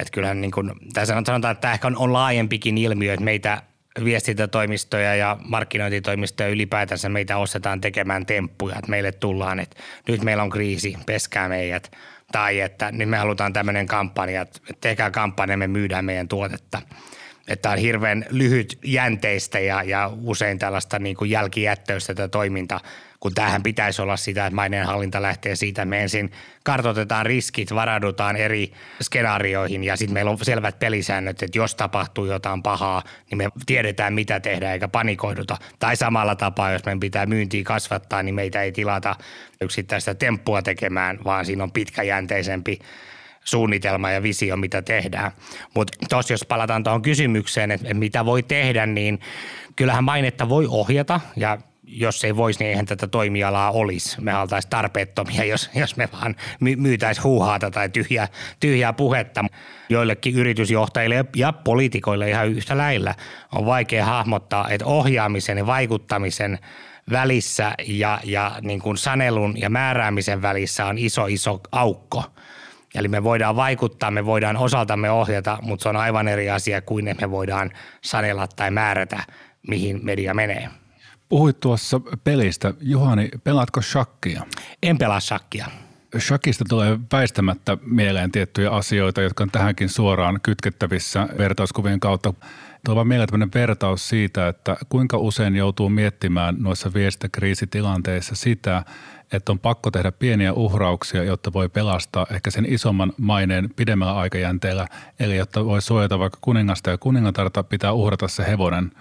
Että 0.00 0.10
kyllähän 0.12 0.40
niin 0.40 0.50
kuin, 0.50 0.72
tässä 0.92 1.14
sanotaan, 1.14 1.52
että 1.52 1.60
tämä 1.60 1.74
ehkä 1.74 1.86
on, 1.86 1.96
on 1.96 2.12
laajempikin 2.12 2.78
ilmiö, 2.78 3.12
että 3.12 3.24
meitä 3.24 3.62
viestintätoimistoja 4.04 5.14
ja 5.14 5.36
markkinointitoimistoja 5.44 6.48
ylipäätänsä 6.48 7.08
meitä 7.08 7.36
ostetaan 7.36 7.80
tekemään 7.80 8.26
temppuja, 8.26 8.76
että 8.78 8.90
meille 8.90 9.12
tullaan, 9.12 9.60
että 9.60 9.76
nyt 10.08 10.22
meillä 10.22 10.42
on 10.42 10.50
kriisi, 10.50 10.96
peskää 11.06 11.48
meidät. 11.48 11.90
Tai 12.32 12.60
että 12.60 12.92
nyt 12.92 13.08
me 13.08 13.16
halutaan 13.16 13.52
tämmöinen 13.52 13.86
kampanja, 13.86 14.42
että 14.42 14.60
tehkää 14.80 15.10
kampanja, 15.10 15.56
me 15.56 15.66
myydään 15.66 16.04
meidän 16.04 16.28
tuotetta. 16.28 16.82
Että 17.48 17.70
on 17.70 17.78
hirveän 17.78 18.26
lyhyt 18.30 18.78
jänteistä 18.84 19.58
ja, 19.58 19.82
ja 19.82 20.10
usein 20.22 20.58
tällaista 20.58 20.98
niin 20.98 21.16
kuin 21.16 21.30
jälkijättöistä 21.30 22.14
tätä 22.14 22.28
toiminta– 22.28 22.80
kun 23.20 23.34
tähän 23.34 23.62
pitäisi 23.62 24.02
olla 24.02 24.16
sitä, 24.16 24.46
että 24.46 24.54
maineenhallinta 24.54 25.22
lähtee 25.22 25.56
siitä, 25.56 25.82
että 25.82 25.90
me 25.90 26.02
ensin 26.02 26.30
kartoitetaan 26.64 27.26
riskit, 27.26 27.74
varaudutaan 27.74 28.36
eri 28.36 28.72
skenaarioihin 29.02 29.84
ja 29.84 29.96
sitten 29.96 30.14
meillä 30.14 30.30
on 30.30 30.38
selvät 30.42 30.78
pelisäännöt, 30.78 31.42
että 31.42 31.58
jos 31.58 31.74
tapahtuu 31.74 32.26
jotain 32.26 32.62
pahaa, 32.62 33.02
niin 33.30 33.38
me 33.38 33.48
tiedetään 33.66 34.14
mitä 34.14 34.40
tehdään 34.40 34.72
eikä 34.72 34.88
panikoiduta. 34.88 35.56
Tai 35.78 35.96
samalla 35.96 36.36
tapaa, 36.36 36.72
jos 36.72 36.84
meidän 36.84 37.00
pitää 37.00 37.26
myyntiä 37.26 37.64
kasvattaa, 37.64 38.22
niin 38.22 38.34
meitä 38.34 38.62
ei 38.62 38.72
tilata 38.72 39.16
yksittäistä 39.60 40.14
temppua 40.14 40.62
tekemään, 40.62 41.18
vaan 41.24 41.46
siinä 41.46 41.62
on 41.62 41.72
pitkäjänteisempi 41.72 42.78
suunnitelma 43.44 44.10
ja 44.10 44.22
visio, 44.22 44.56
mitä 44.56 44.82
tehdään. 44.82 45.32
Mutta 45.74 45.92
tuossa 46.10 46.32
jos 46.32 46.44
palataan 46.44 46.84
tuohon 46.84 47.02
kysymykseen, 47.02 47.70
että 47.70 47.94
mitä 47.94 48.24
voi 48.24 48.42
tehdä, 48.42 48.86
niin 48.86 49.20
kyllähän 49.76 50.04
mainetta 50.04 50.48
voi 50.48 50.66
ohjata 50.70 51.20
ja 51.36 51.58
jos 51.90 52.24
ei 52.24 52.36
voisi, 52.36 52.58
niin 52.58 52.70
eihän 52.70 52.86
tätä 52.86 53.06
toimialaa 53.06 53.70
olisi. 53.70 54.20
Me 54.20 54.38
oltaisiin 54.38 54.70
tarpeettomia, 54.70 55.44
jos, 55.44 55.70
jos 55.74 55.96
me 55.96 56.08
vaan 56.12 56.36
my, 56.60 56.76
myytäisiin 56.76 57.24
huuhaata 57.24 57.70
tai 57.70 57.88
tyhjää, 57.88 58.28
tyhjää 58.60 58.92
puhetta. 58.92 59.44
Joillekin 59.88 60.34
yritysjohtajille 60.34 61.24
ja 61.36 61.52
poliitikoille 61.52 62.30
ihan 62.30 62.48
yhtä 62.48 62.78
lailla 62.78 63.14
on 63.52 63.66
vaikea 63.66 64.04
hahmottaa, 64.04 64.68
että 64.68 64.86
ohjaamisen 64.86 65.58
ja 65.58 65.66
vaikuttamisen 65.66 66.58
välissä 67.10 67.74
ja, 67.86 68.20
ja 68.24 68.52
niin 68.62 68.80
kuin 68.80 68.96
sanelun 68.96 69.60
ja 69.60 69.70
määräämisen 69.70 70.42
välissä 70.42 70.86
on 70.86 70.98
iso, 70.98 71.26
iso 71.26 71.60
aukko. 71.72 72.24
Eli 72.94 73.08
me 73.08 73.24
voidaan 73.24 73.56
vaikuttaa, 73.56 74.10
me 74.10 74.26
voidaan 74.26 74.56
osaltamme 74.56 75.10
ohjata, 75.10 75.58
mutta 75.62 75.82
se 75.82 75.88
on 75.88 75.96
aivan 75.96 76.28
eri 76.28 76.50
asia 76.50 76.82
kuin 76.82 77.08
että 77.08 77.26
me 77.26 77.30
voidaan 77.30 77.70
sanella 78.00 78.48
tai 78.48 78.70
määrätä, 78.70 79.22
mihin 79.68 80.00
media 80.02 80.34
menee. 80.34 80.68
Puhuit 81.28 81.60
tuossa 81.60 82.00
pelistä. 82.24 82.74
Juhani, 82.80 83.28
pelaatko 83.44 83.82
shakkia? 83.82 84.42
En 84.82 84.98
pelaa 84.98 85.20
shakkia. 85.20 85.66
Shakista 86.18 86.64
tulee 86.68 86.98
väistämättä 87.12 87.78
mieleen 87.82 88.32
tiettyjä 88.32 88.70
asioita, 88.70 89.22
jotka 89.22 89.44
on 89.44 89.50
tähänkin 89.50 89.88
suoraan 89.88 90.40
kytkettävissä 90.42 91.28
vertauskuvien 91.38 92.00
kautta. 92.00 92.34
Tuo 92.84 92.94
vaan 92.94 93.08
mieleen 93.08 93.28
tämmöinen 93.28 93.54
vertaus 93.54 94.08
siitä, 94.08 94.48
että 94.48 94.76
kuinka 94.88 95.18
usein 95.18 95.56
joutuu 95.56 95.88
miettimään 95.88 96.56
noissa 96.58 96.94
viestintäkriisitilanteissa 96.94 98.34
sitä, 98.34 98.84
että 99.32 99.52
on 99.52 99.58
pakko 99.58 99.90
tehdä 99.90 100.12
pieniä 100.12 100.52
uhrauksia, 100.52 101.24
jotta 101.24 101.52
voi 101.52 101.68
pelastaa 101.68 102.26
ehkä 102.30 102.50
sen 102.50 102.66
isomman 102.68 103.12
maineen 103.18 103.70
pidemmällä 103.76 104.16
aikajänteellä. 104.16 104.86
Eli 105.20 105.36
jotta 105.36 105.64
voi 105.64 105.82
suojata 105.82 106.18
vaikka 106.18 106.38
kuningasta 106.40 106.90
ja 106.90 106.98
kuningatarta, 106.98 107.62
pitää 107.62 107.92
uhrata 107.92 108.28
se 108.28 108.46
hevonen– 108.46 108.90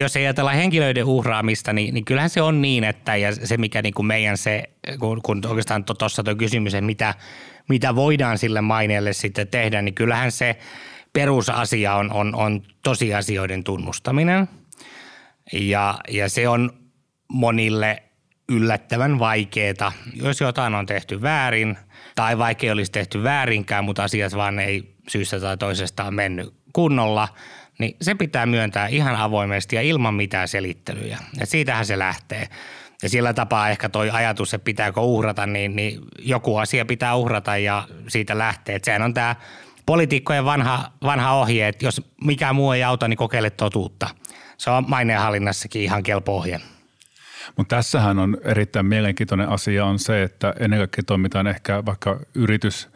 jos 0.00 0.16
ei 0.16 0.22
ajatella 0.24 0.50
henkilöiden 0.50 1.04
uhraamista, 1.04 1.72
niin, 1.72 1.94
niin 1.94 2.04
kyllähän 2.04 2.30
se 2.30 2.42
on 2.42 2.62
niin, 2.62 2.84
että 2.84 3.16
ja 3.16 3.34
se 3.34 3.56
mikä 3.56 3.82
niin 3.82 3.94
kuin 3.94 4.06
meidän 4.06 4.36
se, 4.36 4.62
kun, 4.98 5.22
kun 5.22 5.42
oikeastaan 5.46 5.84
tuossa 5.84 6.22
tuo 6.22 6.34
kysymys, 6.34 6.74
että 6.74 6.86
mitä, 6.86 7.14
mitä 7.68 7.94
voidaan 7.94 8.38
sille 8.38 8.60
maineelle 8.60 9.12
sitten 9.12 9.48
tehdä, 9.48 9.82
niin 9.82 9.94
kyllähän 9.94 10.32
se 10.32 10.58
perusasia 11.12 11.94
on, 11.94 12.12
on, 12.12 12.34
on 12.34 12.62
tosiasioiden 12.82 13.64
tunnustaminen. 13.64 14.48
Ja, 15.52 15.98
ja 16.08 16.28
se 16.28 16.48
on 16.48 16.70
monille 17.32 18.02
yllättävän 18.48 19.18
vaikeaa, 19.18 19.92
jos 20.14 20.40
jotain 20.40 20.74
on 20.74 20.86
tehty 20.86 21.22
väärin 21.22 21.78
tai 22.14 22.38
vaikka 22.38 22.66
ei 22.66 22.70
olisi 22.70 22.92
tehty 22.92 23.22
väärinkään, 23.22 23.84
mutta 23.84 24.04
asiat 24.04 24.36
vaan 24.36 24.58
ei 24.58 24.96
syystä 25.08 25.40
tai 25.40 25.56
toisesta 25.56 26.10
mennyt 26.10 26.54
kunnolla– 26.72 27.28
niin 27.78 27.96
se 28.02 28.14
pitää 28.14 28.46
myöntää 28.46 28.86
ihan 28.86 29.16
avoimesti 29.16 29.76
ja 29.76 29.82
ilman 29.82 30.14
mitään 30.14 30.48
selittelyjä. 30.48 31.18
Ja 31.40 31.46
siitähän 31.46 31.86
se 31.86 31.98
lähtee. 31.98 32.48
Ja 33.02 33.08
sillä 33.08 33.34
tapaa 33.34 33.68
ehkä 33.70 33.88
toi 33.88 34.10
ajatus, 34.10 34.54
että 34.54 34.64
pitääkö 34.64 35.00
uhrata, 35.00 35.46
niin, 35.46 35.76
niin 35.76 36.00
joku 36.18 36.56
asia 36.56 36.84
pitää 36.84 37.14
uhrata 37.14 37.56
ja 37.56 37.88
siitä 38.08 38.38
lähtee. 38.38 38.74
Että 38.74 38.86
sehän 38.86 39.02
on 39.02 39.14
tämä 39.14 39.36
poliitikkojen 39.86 40.44
vanha, 40.44 40.92
vanha 41.02 41.32
ohje, 41.32 41.68
että 41.68 41.84
jos 41.84 42.02
mikään 42.24 42.54
muu 42.54 42.72
ei 42.72 42.84
auta, 42.84 43.08
niin 43.08 43.16
kokeile 43.16 43.50
totuutta. 43.50 44.08
Se 44.56 44.70
on 44.70 44.84
maineenhallinnassakin 44.88 45.82
ihan 45.82 46.02
kelpo 46.02 46.36
ohje. 46.36 46.60
Mutta 47.56 47.76
tässähän 47.76 48.18
on 48.18 48.38
erittäin 48.44 48.86
mielenkiintoinen 48.86 49.48
asia 49.48 49.84
on 49.84 49.98
se, 49.98 50.22
että 50.22 50.54
ennen 50.60 50.78
kaikkea 50.78 51.04
toimitaan 51.06 51.46
ehkä 51.46 51.84
vaikka 51.86 52.20
yritys– 52.34 52.88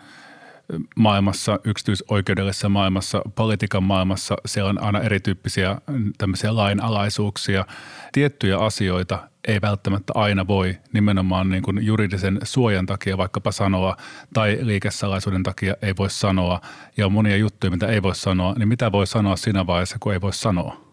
maailmassa, 0.96 1.60
yksityisoikeudellisessa 1.64 2.68
maailmassa, 2.68 3.22
politiikan 3.34 3.82
maailmassa, 3.82 4.36
siellä 4.46 4.70
on 4.70 4.82
aina 4.82 5.00
erityyppisiä 5.00 5.76
tämmöisiä 6.18 6.56
lainalaisuuksia. 6.56 7.66
Tiettyjä 8.12 8.58
asioita 8.58 9.28
ei 9.48 9.60
välttämättä 9.60 10.12
aina 10.16 10.46
voi 10.46 10.78
nimenomaan 10.92 11.48
niin 11.48 11.62
kuin 11.62 11.86
juridisen 11.86 12.38
suojan 12.42 12.86
takia 12.86 13.18
vaikkapa 13.18 13.52
sanoa 13.52 13.96
tai 14.34 14.58
liikesalaisuuden 14.62 15.42
takia 15.42 15.74
ei 15.82 15.94
voi 15.98 16.10
sanoa 16.10 16.60
ja 16.96 17.06
on 17.06 17.12
monia 17.12 17.36
juttuja, 17.36 17.70
mitä 17.70 17.86
ei 17.86 18.02
voi 18.02 18.14
sanoa, 18.14 18.54
niin 18.54 18.68
mitä 18.68 18.92
voi 18.92 19.06
sanoa 19.06 19.36
siinä 19.36 19.66
vaiheessa, 19.66 19.96
kun 20.00 20.12
ei 20.12 20.20
voi 20.20 20.32
sanoa? 20.32 20.89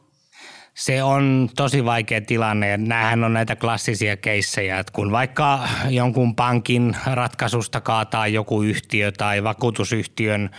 Se 0.78 1.04
on 1.04 1.50
tosi 1.56 1.86
vaikea 1.86 2.22
tilanne 2.22 2.70
ja 2.70 2.78
on 3.26 3.34
näitä 3.34 3.56
klassisia 3.56 4.18
keissejä, 4.18 4.80
että 4.80 4.94
kun 4.94 5.12
vaikka 5.12 5.60
jonkun 5.90 6.36
pankin 6.36 6.98
ratkaisusta 7.14 7.82
kaataa 7.82 8.28
joku 8.28 8.62
yhtiö 8.62 9.12
tai 9.12 9.44
vakuutusyhtiön 9.44 10.50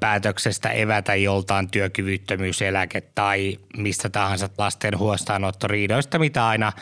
päätöksestä 0.00 0.70
evätä 0.70 1.14
joltain 1.14 1.70
työkyvyttömyyseläke 1.70 3.00
tai 3.00 3.58
mistä 3.76 4.08
tahansa 4.08 4.48
lasten 4.58 4.98
huostaanottoriidoista, 4.98 6.18
mitä 6.18 6.48
aina 6.48 6.72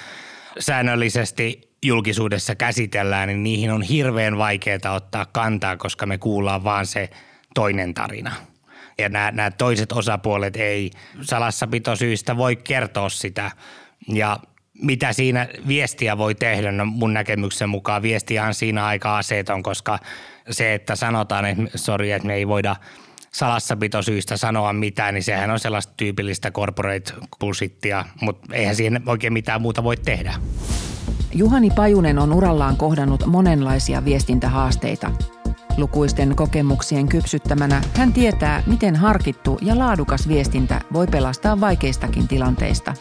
säännöllisesti 0.58 1.61
julkisuudessa 1.85 2.54
käsitellään, 2.54 3.28
niin 3.28 3.42
niihin 3.42 3.70
on 3.73 3.82
hirveän 3.82 4.38
vaikeaa 4.38 4.94
ottaa 4.94 5.26
kantaa, 5.26 5.76
koska 5.76 6.06
me 6.06 6.18
kuullaan 6.18 6.64
vaan 6.64 6.87
se 6.87 7.11
toinen 7.54 7.94
tarina– 7.94 8.32
ja 8.98 9.08
nämä, 9.08 9.30
nämä 9.30 9.50
toiset 9.50 9.92
osapuolet 9.92 10.56
ei 10.56 10.90
salassapitosyistä 11.20 12.36
voi 12.36 12.56
kertoa 12.56 13.08
sitä. 13.08 13.50
Ja 14.08 14.38
mitä 14.82 15.12
siinä 15.12 15.48
viestiä 15.68 16.18
voi 16.18 16.34
tehdä? 16.34 16.72
No 16.72 16.84
mun 16.84 17.14
näkemyksen 17.14 17.68
mukaan 17.68 18.02
viestiä 18.02 18.44
on 18.44 18.54
siinä 18.54 18.86
aika 18.86 19.18
aseeton, 19.18 19.62
koska 19.62 19.98
se, 20.50 20.74
että 20.74 20.96
sanotaan, 20.96 21.44
että 21.44 21.78
sori, 21.78 22.12
että 22.12 22.26
me 22.26 22.34
ei 22.34 22.48
voida 22.48 22.76
salassapitosyistä 23.32 24.36
sanoa 24.36 24.72
mitään, 24.72 25.14
niin 25.14 25.24
sehän 25.24 25.50
on 25.50 25.58
sellaista 25.58 25.92
tyypillistä 25.96 26.50
corporate 26.50 27.12
bullshittia, 27.40 28.04
mutta 28.20 28.54
eihän 28.54 28.76
siihen 28.76 29.02
oikein 29.06 29.32
mitään 29.32 29.62
muuta 29.62 29.84
voi 29.84 29.96
tehdä. 29.96 30.34
Juhani 31.34 31.70
Pajunen 31.70 32.18
on 32.18 32.32
urallaan 32.32 32.76
kohdannut 32.76 33.26
monenlaisia 33.26 34.04
viestintähaasteita– 34.04 35.10
Lukuisten 35.76 36.37
kokemuksien 36.37 37.09
kypsyttämänä 37.09 37.83
hän 37.97 38.12
tietää, 38.12 38.62
miten 38.66 38.97
harkittu 38.97 39.59
ja 39.62 39.78
laadukas 39.78 40.28
viestintä 40.28 40.80
voi 40.92 41.06
pelastaa 41.06 41.61
vaikeistakin 41.61 42.28
tilanteista. 42.28 42.95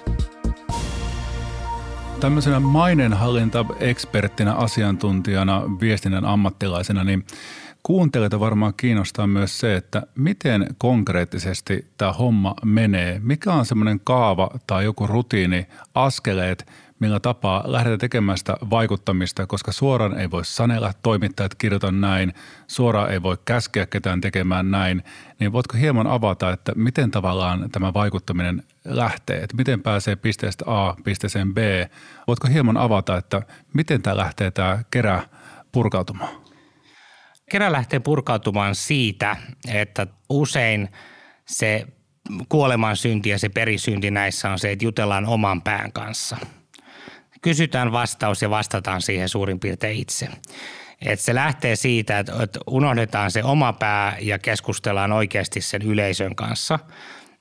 Tämmöisenä 2.19 2.59
mainenhallinta-eksperttinä, 2.59 4.53
asiantuntijana, 4.53 5.61
viestinnän 5.79 6.25
ammattilaisena, 6.25 7.03
niin 7.03 7.25
Kuuntelijoita 7.85 8.39
varmaan 8.39 8.73
kiinnostaa 8.77 9.27
myös 9.27 9.59
se, 9.59 9.75
että 9.75 10.03
miten 10.15 10.67
konkreettisesti 10.77 11.87
tämä 11.97 12.13
homma 12.13 12.53
menee. 12.63 13.19
Mikä 13.23 13.53
on 13.53 13.65
semmoinen 13.65 13.99
kaava 13.99 14.49
tai 14.67 14.83
joku 14.83 15.07
rutiini, 15.07 15.67
askeleet, 15.95 16.71
millä 16.99 17.19
tapaa 17.19 17.63
lähdetään 17.65 17.99
tekemään 17.99 18.37
sitä 18.37 18.57
vaikuttamista, 18.69 19.47
koska 19.47 19.71
suoraan 19.71 20.19
ei 20.19 20.31
voi 20.31 20.45
sanella 20.45 20.93
toimittajat 21.03 21.55
kirjoita 21.55 21.91
näin, 21.91 22.33
suoraan 22.67 23.11
ei 23.11 23.23
voi 23.23 23.37
käskeä 23.45 23.85
ketään 23.85 24.21
tekemään 24.21 24.71
näin, 24.71 25.03
niin 25.39 25.51
voitko 25.51 25.77
hieman 25.77 26.07
avata, 26.07 26.51
että 26.51 26.71
miten 26.75 27.11
tavallaan 27.11 27.71
tämä 27.71 27.93
vaikuttaminen 27.93 28.63
lähtee, 28.85 29.37
että 29.43 29.55
miten 29.55 29.81
pääsee 29.81 30.15
pisteestä 30.15 30.65
A 30.67 30.95
pisteeseen 31.03 31.53
B, 31.53 31.57
voitko 32.27 32.47
hieman 32.47 32.77
avata, 32.77 33.17
että 33.17 33.41
miten 33.73 34.01
tämä 34.01 34.17
lähtee 34.17 34.51
tämä 34.51 34.79
kerä 34.91 35.23
purkautumaan? 35.71 36.45
Kerä 37.51 37.71
lähtee 37.71 37.99
purkautumaan 37.99 38.75
siitä, 38.75 39.35
että 39.73 40.07
usein 40.29 40.89
se 41.45 41.87
kuoleman 42.49 42.97
synti 42.97 43.29
ja 43.29 43.39
se 43.39 43.49
perisynti 43.49 44.11
näissä 44.11 44.49
on 44.49 44.59
se, 44.59 44.71
että 44.71 44.85
jutellaan 44.85 45.25
oman 45.25 45.61
pään 45.61 45.91
kanssa– 45.91 46.37
kysytään 47.45 47.91
vastaus 47.91 48.41
ja 48.41 48.49
vastataan 48.49 49.01
siihen 49.01 49.29
suurin 49.29 49.59
piirtein 49.59 49.97
itse. 49.97 50.27
Et 51.05 51.19
se 51.19 51.35
lähtee 51.35 51.75
siitä, 51.75 52.19
että 52.19 52.33
unohdetaan 52.67 53.31
se 53.31 53.43
oma 53.43 53.73
pää 53.73 54.17
ja 54.21 54.39
keskustellaan 54.39 55.11
oikeasti 55.11 55.61
sen 55.61 55.81
yleisön 55.81 56.35
kanssa. 56.35 56.79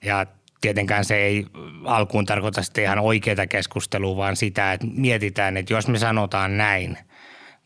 Ja 0.04 0.26
tietenkään 0.60 1.04
se 1.04 1.16
ei 1.16 1.46
alkuun 1.84 2.26
tarkoita 2.26 2.62
sitten 2.62 2.84
ihan 2.84 2.98
oikeaa 2.98 3.46
keskustelua, 3.48 4.16
vaan 4.16 4.36
sitä, 4.36 4.72
että 4.72 4.86
mietitään, 4.86 5.56
että 5.56 5.72
jos 5.72 5.88
me 5.88 5.98
sanotaan 5.98 6.56
näin, 6.56 6.98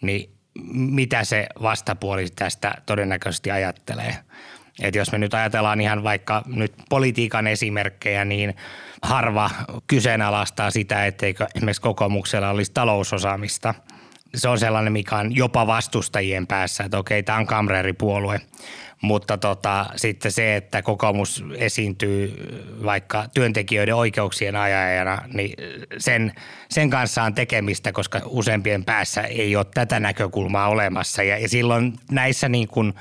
niin 0.02 0.30
mitä 0.72 1.24
se 1.24 1.46
vastapuoli 1.62 2.26
tästä 2.36 2.74
todennäköisesti 2.86 3.50
ajattelee. 3.50 4.16
Et 4.82 4.94
jos 4.94 5.12
me 5.12 5.18
nyt 5.18 5.34
ajatellaan 5.34 5.80
ihan 5.80 6.02
vaikka 6.02 6.42
nyt 6.46 6.72
politiikan 6.88 7.46
esimerkkejä, 7.46 8.24
niin– 8.24 8.56
harva 9.02 9.50
kyseenalaistaa 9.86 10.70
sitä, 10.70 11.06
etteikö 11.06 11.46
esimerkiksi 11.54 11.82
kokoomuksella 11.82 12.50
olisi 12.50 12.72
talousosaamista. 12.74 13.74
Se 14.34 14.48
on 14.48 14.58
sellainen, 14.58 14.92
mikä 14.92 15.16
on 15.16 15.36
jopa 15.36 15.66
vastustajien 15.66 16.46
päässä, 16.46 16.84
että 16.84 16.98
okei, 16.98 17.22
tämä 17.22 17.38
on 17.38 17.46
kamreeripuolue. 17.46 18.40
Mutta 19.00 19.38
tota, 19.38 19.86
sitten 19.96 20.32
se, 20.32 20.56
että 20.56 20.82
kokoomus 20.82 21.44
esiintyy 21.56 22.34
vaikka 22.84 23.24
työntekijöiden 23.34 23.94
oikeuksien 23.94 24.56
ajajana, 24.56 25.18
niin 25.34 25.52
sen, 25.98 26.32
sen 26.70 26.90
kanssa 26.90 27.22
on 27.22 27.34
tekemistä, 27.34 27.92
koska 27.92 28.20
useimpien 28.24 28.84
päässä 28.84 29.22
ei 29.22 29.56
ole 29.56 29.66
tätä 29.74 30.00
näkökulmaa 30.00 30.68
olemassa. 30.68 31.22
Ja, 31.22 31.38
ja 31.38 31.48
silloin 31.48 31.92
näissä 32.10 32.48
niin 32.48 32.68
kuin– 32.68 32.94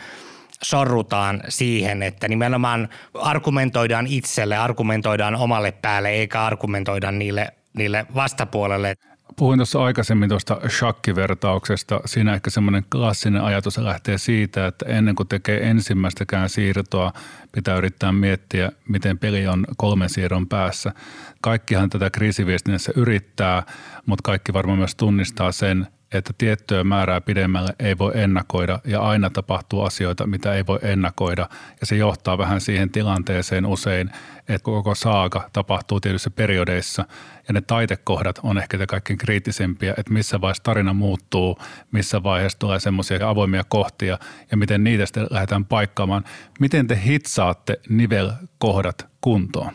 sorrutaan 0.63 1.41
siihen, 1.49 2.03
että 2.03 2.27
nimenomaan 2.27 2.89
argumentoidaan 3.13 4.07
itselle, 4.07 4.57
argumentoidaan 4.57 5.35
omalle 5.35 5.71
päälle 5.71 6.09
eikä 6.09 6.45
argumentoida 6.45 7.11
niille, 7.11 7.47
niille 7.73 8.05
vastapuolelle. 8.15 8.95
Puhuin 9.35 9.59
tuossa 9.59 9.83
aikaisemmin 9.83 10.29
tuosta 10.29 10.59
shakkivertauksesta. 10.69 11.99
Siinä 12.05 12.33
ehkä 12.33 12.49
semmoinen 12.49 12.85
klassinen 12.91 13.41
ajatus 13.41 13.77
lähtee 13.77 14.17
siitä, 14.17 14.67
että 14.67 14.85
ennen 14.85 15.15
kuin 15.15 15.27
tekee 15.27 15.69
ensimmäistäkään 15.69 16.49
siirtoa, 16.49 17.13
pitää 17.51 17.77
yrittää 17.77 18.11
miettiä, 18.11 18.71
miten 18.89 19.19
peli 19.19 19.47
on 19.47 19.65
kolmen 19.77 20.09
siirron 20.09 20.47
päässä. 20.47 20.93
Kaikkihan 21.41 21.89
tätä 21.89 22.09
kriisiviestinnässä 22.09 22.91
yrittää, 22.95 23.63
mutta 24.05 24.21
kaikki 24.23 24.53
varmaan 24.53 24.77
myös 24.77 24.95
tunnistaa 24.95 25.51
sen, 25.51 25.87
että 26.11 26.33
tiettyä 26.37 26.83
määrää 26.83 27.21
pidemmälle 27.21 27.75
ei 27.79 27.97
voi 27.97 28.11
ennakoida 28.15 28.79
ja 28.85 29.01
aina 29.01 29.29
tapahtuu 29.29 29.81
asioita, 29.81 30.27
mitä 30.27 30.53
ei 30.53 30.65
voi 30.65 30.79
ennakoida. 30.81 31.49
Ja 31.79 31.85
se 31.85 31.95
johtaa 31.95 32.37
vähän 32.37 32.61
siihen 32.61 32.89
tilanteeseen 32.89 33.65
usein, 33.65 34.09
että 34.39 34.63
koko 34.63 34.95
saaka 34.95 35.49
tapahtuu 35.53 35.99
tietyissä 35.99 36.29
periodeissa 36.29 37.05
ja 37.47 37.53
ne 37.53 37.61
taitekohdat 37.61 38.39
on 38.43 38.57
ehkä 38.57 38.77
te 38.77 38.87
kaikkein 38.87 39.17
kriittisempiä, 39.19 39.93
että 39.97 40.13
missä 40.13 40.41
vaiheessa 40.41 40.63
tarina 40.63 40.93
muuttuu, 40.93 41.59
missä 41.91 42.23
vaiheessa 42.23 42.59
tulee 42.59 42.79
semmoisia 42.79 43.29
avoimia 43.29 43.63
kohtia 43.63 44.19
ja 44.51 44.57
miten 44.57 44.83
niitä 44.83 45.05
sitten 45.05 45.27
lähdetään 45.29 45.65
paikkaamaan. 45.65 46.23
Miten 46.59 46.87
te 46.87 47.01
hitsaatte 47.05 47.79
nivelkohdat 47.89 49.07
kuntoon? 49.21 49.73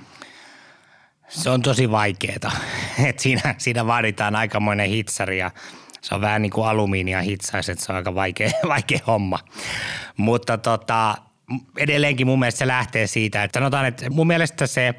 Se 1.29 1.51
on 1.51 1.63
tosi 1.63 1.91
vaikeaa. 1.91 2.53
siinä, 3.17 3.55
siinä 3.59 3.87
vaaditaan 3.87 4.37
aikamoinen 4.37 4.89
hitsari 4.89 5.39
ja– 5.39 5.51
se 6.03 6.15
on 6.15 6.21
vähän 6.21 6.43
niin 6.43 6.53
kuin 6.53 6.67
alumiinia 6.67 7.23
hitsaisi, 7.23 7.73
että 7.73 7.85
se 7.85 7.93
on 7.93 7.97
aika 7.97 8.15
vaikea, 8.15 8.51
vaikea 8.69 8.99
homma. 9.07 9.39
Mutta 10.17 10.59
tota, 10.59 11.15
edelleenkin 11.79 12.27
mun 12.27 12.39
mielestä 12.39 12.59
se 12.59 12.67
lähtee 12.67 13.07
siitä, 13.07 13.45
että 13.45 13.59
sanotaan, 13.59 13.87
että 13.87 14.11
mun 14.11 14.27
mielestä 14.27 14.67
se 14.67 14.95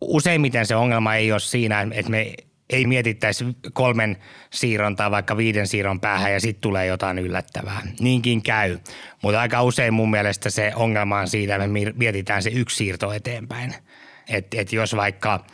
useimmiten 0.00 0.66
se 0.66 0.76
ongelma 0.76 1.14
ei 1.14 1.32
ole 1.32 1.40
siinä, 1.40 1.86
että 1.90 2.10
me 2.10 2.34
ei 2.70 2.86
mietittäisi 2.86 3.44
kolmen 3.72 4.16
siirron 4.50 4.96
tai 4.96 5.10
vaikka 5.10 5.36
viiden 5.36 5.66
siirron 5.66 6.00
päähän 6.00 6.32
ja 6.32 6.40
sitten 6.40 6.60
tulee 6.60 6.86
jotain 6.86 7.18
yllättävää. 7.18 7.82
Niinkin 8.00 8.42
käy. 8.42 8.78
Mutta 9.22 9.40
aika 9.40 9.62
usein 9.62 9.94
mun 9.94 10.10
mielestä 10.10 10.50
se 10.50 10.72
ongelma 10.76 11.18
on 11.18 11.28
siitä, 11.28 11.56
että 11.56 11.68
me 11.68 11.80
mietitään 11.94 12.42
se 12.42 12.50
yksi 12.50 12.76
siirto 12.76 13.12
eteenpäin. 13.12 13.74
Että 14.28 14.60
et 14.60 14.72
jos 14.72 14.96
vaikka 14.96 15.44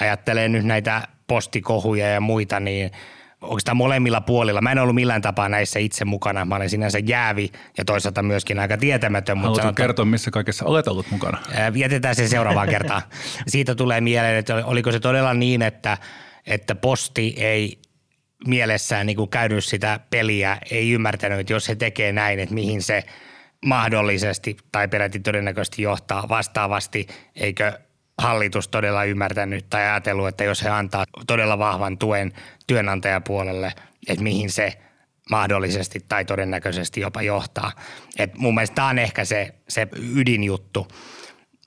ajattelee 0.00 0.48
nyt 0.48 0.64
näitä 0.64 1.08
postikohuja 1.26 2.08
ja 2.08 2.20
muita, 2.20 2.60
niin– 2.60 2.90
oikeastaan 3.40 3.76
molemmilla 3.76 4.20
puolilla. 4.20 4.60
Mä 4.60 4.72
en 4.72 4.78
ollut 4.78 4.94
millään 4.94 5.22
tapaa 5.22 5.48
näissä 5.48 5.78
itse 5.78 6.04
mukana. 6.04 6.44
Mä 6.44 6.56
olen 6.56 6.70
sinänsä 6.70 6.98
jäävi 6.98 7.52
ja 7.78 7.84
toisaalta 7.84 8.22
myöskin 8.22 8.58
aika 8.58 8.76
tietämätön. 8.76 9.38
Haluatko 9.38 9.66
mutta 9.66 9.82
kertoa, 9.82 10.04
missä 10.04 10.30
kaikessa 10.30 10.64
olet 10.64 10.88
ollut 10.88 11.10
mukana? 11.10 11.38
Jätetään 11.74 12.14
se 12.14 12.28
seuraavaan 12.28 12.68
kertaan. 12.76 13.02
Siitä 13.46 13.74
tulee 13.74 14.00
mieleen, 14.00 14.36
että 14.36 14.66
oliko 14.66 14.92
se 14.92 15.00
todella 15.00 15.34
niin, 15.34 15.62
että, 15.62 15.98
että 16.46 16.74
posti 16.74 17.34
ei 17.36 17.78
mielessään 18.46 19.06
niin 19.06 19.16
kuin 19.16 19.30
käynyt 19.30 19.64
sitä 19.64 20.00
peliä, 20.10 20.58
ei 20.70 20.90
ymmärtänyt, 20.90 21.40
että 21.40 21.52
jos 21.52 21.68
he 21.68 21.74
tekee 21.74 22.12
näin, 22.12 22.38
että 22.38 22.54
mihin 22.54 22.82
se 22.82 23.04
mahdollisesti 23.66 24.56
tai 24.72 24.88
peräti 24.88 25.20
todennäköisesti 25.20 25.82
johtaa 25.82 26.28
vastaavasti, 26.28 27.06
eikö 27.34 27.72
hallitus 28.18 28.68
todella 28.68 29.04
ymmärtänyt 29.04 29.66
tai 29.70 29.82
ajatellut, 29.82 30.28
että 30.28 30.44
jos 30.44 30.64
he 30.64 30.68
antaa 30.68 31.04
todella 31.26 31.58
vahvan 31.58 31.98
tuen 31.98 32.32
työnantajapuolelle, 32.66 33.72
että 34.08 34.22
mihin 34.22 34.50
se 34.50 34.72
mahdollisesti 35.30 36.04
tai 36.08 36.24
todennäköisesti 36.24 37.00
jopa 37.00 37.22
johtaa. 37.22 37.72
Et 38.18 38.38
mun 38.38 38.54
mielestä 38.54 38.74
tämä 38.74 38.88
on 38.88 38.98
ehkä 38.98 39.24
se, 39.24 39.54
se 39.68 39.88
ydinjuttu. 40.14 40.88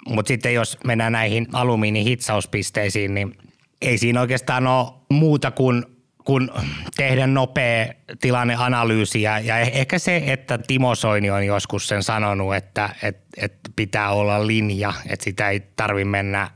Mutta 0.08 0.28
sitten 0.28 0.54
jos 0.54 0.78
mennään 0.86 1.12
näihin 1.12 1.48
alumiinihitsauspisteisiin, 1.54 3.14
niin 3.14 3.38
ei 3.82 3.98
siinä 3.98 4.22
oikeastaan 4.22 4.68
ole 4.68 4.94
muuta 5.10 5.52
kuin 5.52 5.99
kun 6.26 6.52
tehdä 6.98 7.28
nopea 7.28 7.94
tilanneanalyysi 8.22 9.22
ja, 9.22 9.40
ja 9.40 9.60
ehkä 9.60 10.00
se, 10.00 10.24
että 10.26 10.58
Timo 10.58 10.96
Soini 10.96 11.32
on 11.32 11.46
joskus 11.46 11.88
sen 11.88 12.04
sanonut, 12.04 12.56
että, 12.56 12.90
että, 13.04 13.22
että 13.38 13.70
pitää 13.76 14.12
olla 14.12 14.48
linja, 14.48 14.94
että 15.10 15.24
sitä 15.24 15.50
ei 15.50 15.60
tarvi 15.76 16.06
mennä 16.06 16.52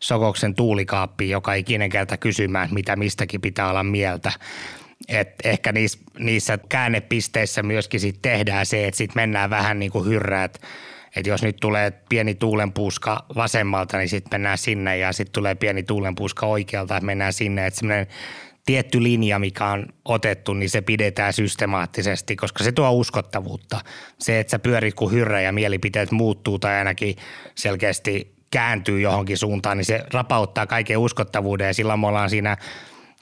Sokoksen 0.00 0.54
tuulikaappiin 0.54 1.30
joka 1.30 1.54
ikinen 1.54 1.90
kerta 1.90 2.16
kysymään, 2.16 2.68
mitä 2.72 2.96
mistäkin 2.96 3.40
pitää 3.40 3.70
olla 3.70 3.84
mieltä. 3.84 4.32
Et 5.08 5.34
ehkä 5.44 5.72
niissä, 5.72 5.98
niissä 6.18 6.58
käännepisteissä 6.68 7.62
myöskin 7.62 8.00
sit 8.00 8.22
tehdään 8.22 8.66
se, 8.66 8.86
että 8.86 8.98
sitten 8.98 9.22
mennään 9.22 9.50
vähän 9.50 9.78
niin 9.78 9.90
kuin 9.90 10.08
hyrräät 10.08 10.60
että 11.16 11.30
jos 11.30 11.42
nyt 11.42 11.56
tulee 11.60 11.92
pieni 12.08 12.34
tuulenpuuska 12.34 13.24
vasemmalta, 13.36 13.98
niin 13.98 14.08
sitten 14.08 14.30
mennään 14.34 14.58
sinne 14.58 14.98
ja 14.98 15.12
sitten 15.12 15.32
tulee 15.32 15.54
pieni 15.54 15.82
tuulenpuuska 15.82 16.46
oikealta, 16.46 16.96
että 16.96 17.06
mennään 17.06 17.32
sinne. 17.32 17.66
Että 17.66 18.06
tietty 18.66 19.02
linja, 19.02 19.38
mikä 19.38 19.66
on 19.66 19.86
otettu, 20.04 20.54
niin 20.54 20.70
se 20.70 20.80
pidetään 20.80 21.32
systemaattisesti, 21.32 22.36
koska 22.36 22.64
se 22.64 22.72
tuo 22.72 22.90
uskottavuutta. 22.90 23.80
Se, 24.18 24.40
että 24.40 24.50
sä 24.50 24.58
pyörit 24.58 24.94
kuin 24.94 25.12
hyrrä 25.12 25.40
ja 25.40 25.52
mielipiteet 25.52 26.10
muuttuu 26.10 26.58
tai 26.58 26.78
ainakin 26.78 27.16
selkeästi 27.54 28.34
kääntyy 28.50 29.00
johonkin 29.00 29.38
suuntaan, 29.38 29.76
niin 29.76 29.84
se 29.84 30.04
rapauttaa 30.12 30.66
kaiken 30.66 30.98
uskottavuuden 30.98 31.66
ja 31.66 31.74
silloin 31.74 32.00
me 32.00 32.06
ollaan 32.06 32.30
siinä 32.30 32.56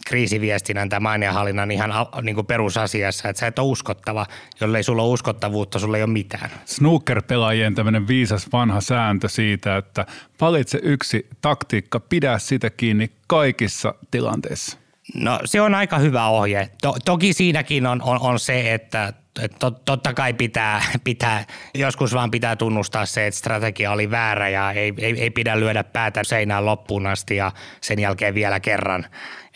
kriisiviestinnän 0.07 0.89
tai 0.89 1.01
mainiahallinnan 1.01 1.71
ihan 1.71 1.91
niin 2.23 2.35
kuin 2.35 2.47
perusasiassa, 2.47 3.29
että 3.29 3.41
sä 3.41 3.47
et 3.47 3.59
ole 3.59 3.71
uskottava, 3.71 4.27
jollei 4.61 4.83
sulla 4.83 5.03
ole 5.03 5.13
uskottavuutta, 5.13 5.79
sulla 5.79 5.97
ei 5.97 6.03
ole 6.03 6.13
mitään. 6.13 6.51
Snooker-pelaajien 6.65 7.75
tämmöinen 7.75 8.09
viisas 8.09 8.49
vanha 8.53 8.81
sääntö 8.81 9.29
siitä, 9.29 9.77
että 9.77 10.07
valitse 10.41 10.81
yksi 10.83 11.27
taktiikka, 11.41 12.01
pidä 12.01 12.39
sitä 12.39 12.71
kiinni 12.71 13.11
kaikissa 13.27 13.95
tilanteissa. 14.11 14.84
No 15.15 15.41
se 15.45 15.61
on 15.61 15.75
aika 15.75 15.99
hyvä 15.99 16.29
ohje. 16.29 16.69
To, 16.83 16.97
toki 17.05 17.33
siinäkin 17.33 17.87
on, 17.87 18.03
on, 18.03 18.21
on 18.21 18.39
se, 18.39 18.75
että 18.75 19.13
tot, 19.59 19.85
totta 19.85 20.15
kai 20.15 20.33
pitää, 20.33 20.83
pitää, 21.05 21.45
joskus 21.75 22.15
vaan 22.15 22.31
pitää 22.31 22.57
tunnustaa 22.57 23.07
se, 23.07 23.27
että 23.27 23.39
strategia 23.39 23.93
oli 23.93 24.11
väärä 24.11 24.49
ja 24.49 24.73
ei, 24.73 24.93
ei, 24.99 25.21
ei 25.21 25.31
pidä 25.31 25.61
lyödä 25.61 25.85
päätä 25.85 26.25
seinään 26.25 26.67
loppuun 26.67 27.07
asti 27.07 27.37
ja 27.37 27.53
sen 27.81 27.99
jälkeen 27.99 28.35
vielä 28.35 28.61
kerran. 28.61 29.07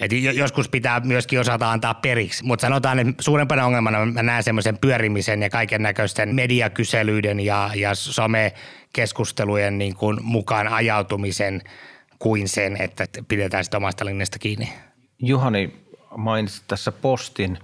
Et 0.00 0.12
joskus 0.12 0.68
pitää 0.68 1.00
myöskin 1.00 1.40
osata 1.40 1.70
antaa 1.70 1.94
periksi, 1.94 2.44
mutta 2.44 2.66
sanotaan, 2.66 2.98
että 2.98 3.22
suurempana 3.22 3.66
ongelmana 3.66 4.06
mä 4.06 4.22
näen 4.22 4.42
semmoisen 4.42 4.78
pyörimisen 4.78 5.42
ja 5.42 5.50
kaiken 5.50 5.82
näköisten 5.82 6.34
mediakyselyiden 6.34 7.40
ja, 7.40 7.70
ja 7.74 7.94
somekeskustelujen 7.94 9.78
niin 9.78 9.96
kuin 9.96 10.18
mukaan 10.22 10.68
ajautumisen 10.68 11.62
kuin 12.18 12.48
sen, 12.48 12.82
että 12.82 13.06
pidetään 13.28 13.64
sitä 13.64 13.76
omasta 13.76 14.04
linjasta 14.04 14.38
kiinni. 14.38 14.72
Juhani 15.18 15.88
mainitsit 16.16 16.64
tässä 16.68 16.92
postin 16.92 17.59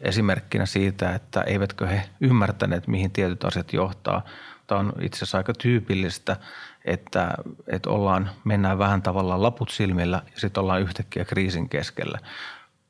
esimerkkinä 0.00 0.66
siitä, 0.66 1.14
että 1.14 1.42
eivätkö 1.42 1.86
he 1.86 2.02
ymmärtäneet, 2.20 2.86
mihin 2.86 3.10
tietyt 3.10 3.44
asiat 3.44 3.72
johtaa. 3.72 4.22
Tämä 4.66 4.80
on 4.80 4.92
itse 5.00 5.16
asiassa 5.16 5.38
aika 5.38 5.52
tyypillistä, 5.52 6.36
että, 6.84 7.34
että 7.66 7.90
ollaan, 7.90 8.30
mennään 8.44 8.78
vähän 8.78 9.02
tavallaan 9.02 9.42
laput 9.42 9.70
silmillä 9.70 10.22
ja 10.34 10.40
sitten 10.40 10.60
ollaan 10.60 10.82
yhtäkkiä 10.82 11.24
kriisin 11.24 11.68
keskellä. 11.68 12.18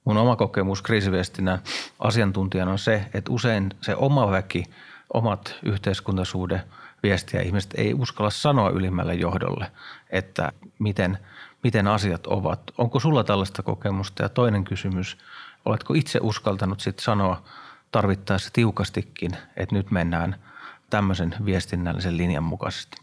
Mun 0.05 0.17
oma 0.17 0.37
kokemus 0.37 0.83
kriisiviestinnän 0.83 1.59
asiantuntijana 1.99 2.73
on 2.73 2.79
se, 2.79 3.05
että 3.15 3.33
usein 3.33 3.71
se 3.81 3.97
oma 3.97 4.31
väki, 4.31 4.65
omat 5.15 5.57
yhteiskuntasuuden 5.63 6.63
viestiä 7.03 7.41
ihmiset 7.41 7.75
ei 7.77 7.95
uskalla 7.95 8.31
sanoa 8.31 8.71
ylimmälle 8.71 9.15
johdolle, 9.15 9.73
että 10.11 10.53
miten, 10.79 11.19
miten 11.65 11.87
asiat 11.87 12.27
ovat. 12.27 12.61
Onko 12.79 13.01
sulla 13.01 13.25
tällaista 13.25 13.63
kokemusta? 13.63 14.23
Ja 14.23 14.29
toinen 14.29 14.65
kysymys, 14.65 15.19
oletko 15.65 15.95
itse 15.95 16.19
uskaltanut 16.23 16.81
sitten 16.81 17.05
sanoa 17.05 17.43
tarvittaessa 17.93 18.51
tiukastikin, 18.53 19.31
että 19.57 19.75
nyt 19.75 19.91
mennään 19.91 20.37
tämmöisen 20.91 21.35
viestinnällisen 21.45 22.17
linjan 22.17 22.45
mukaisesti? 22.45 22.97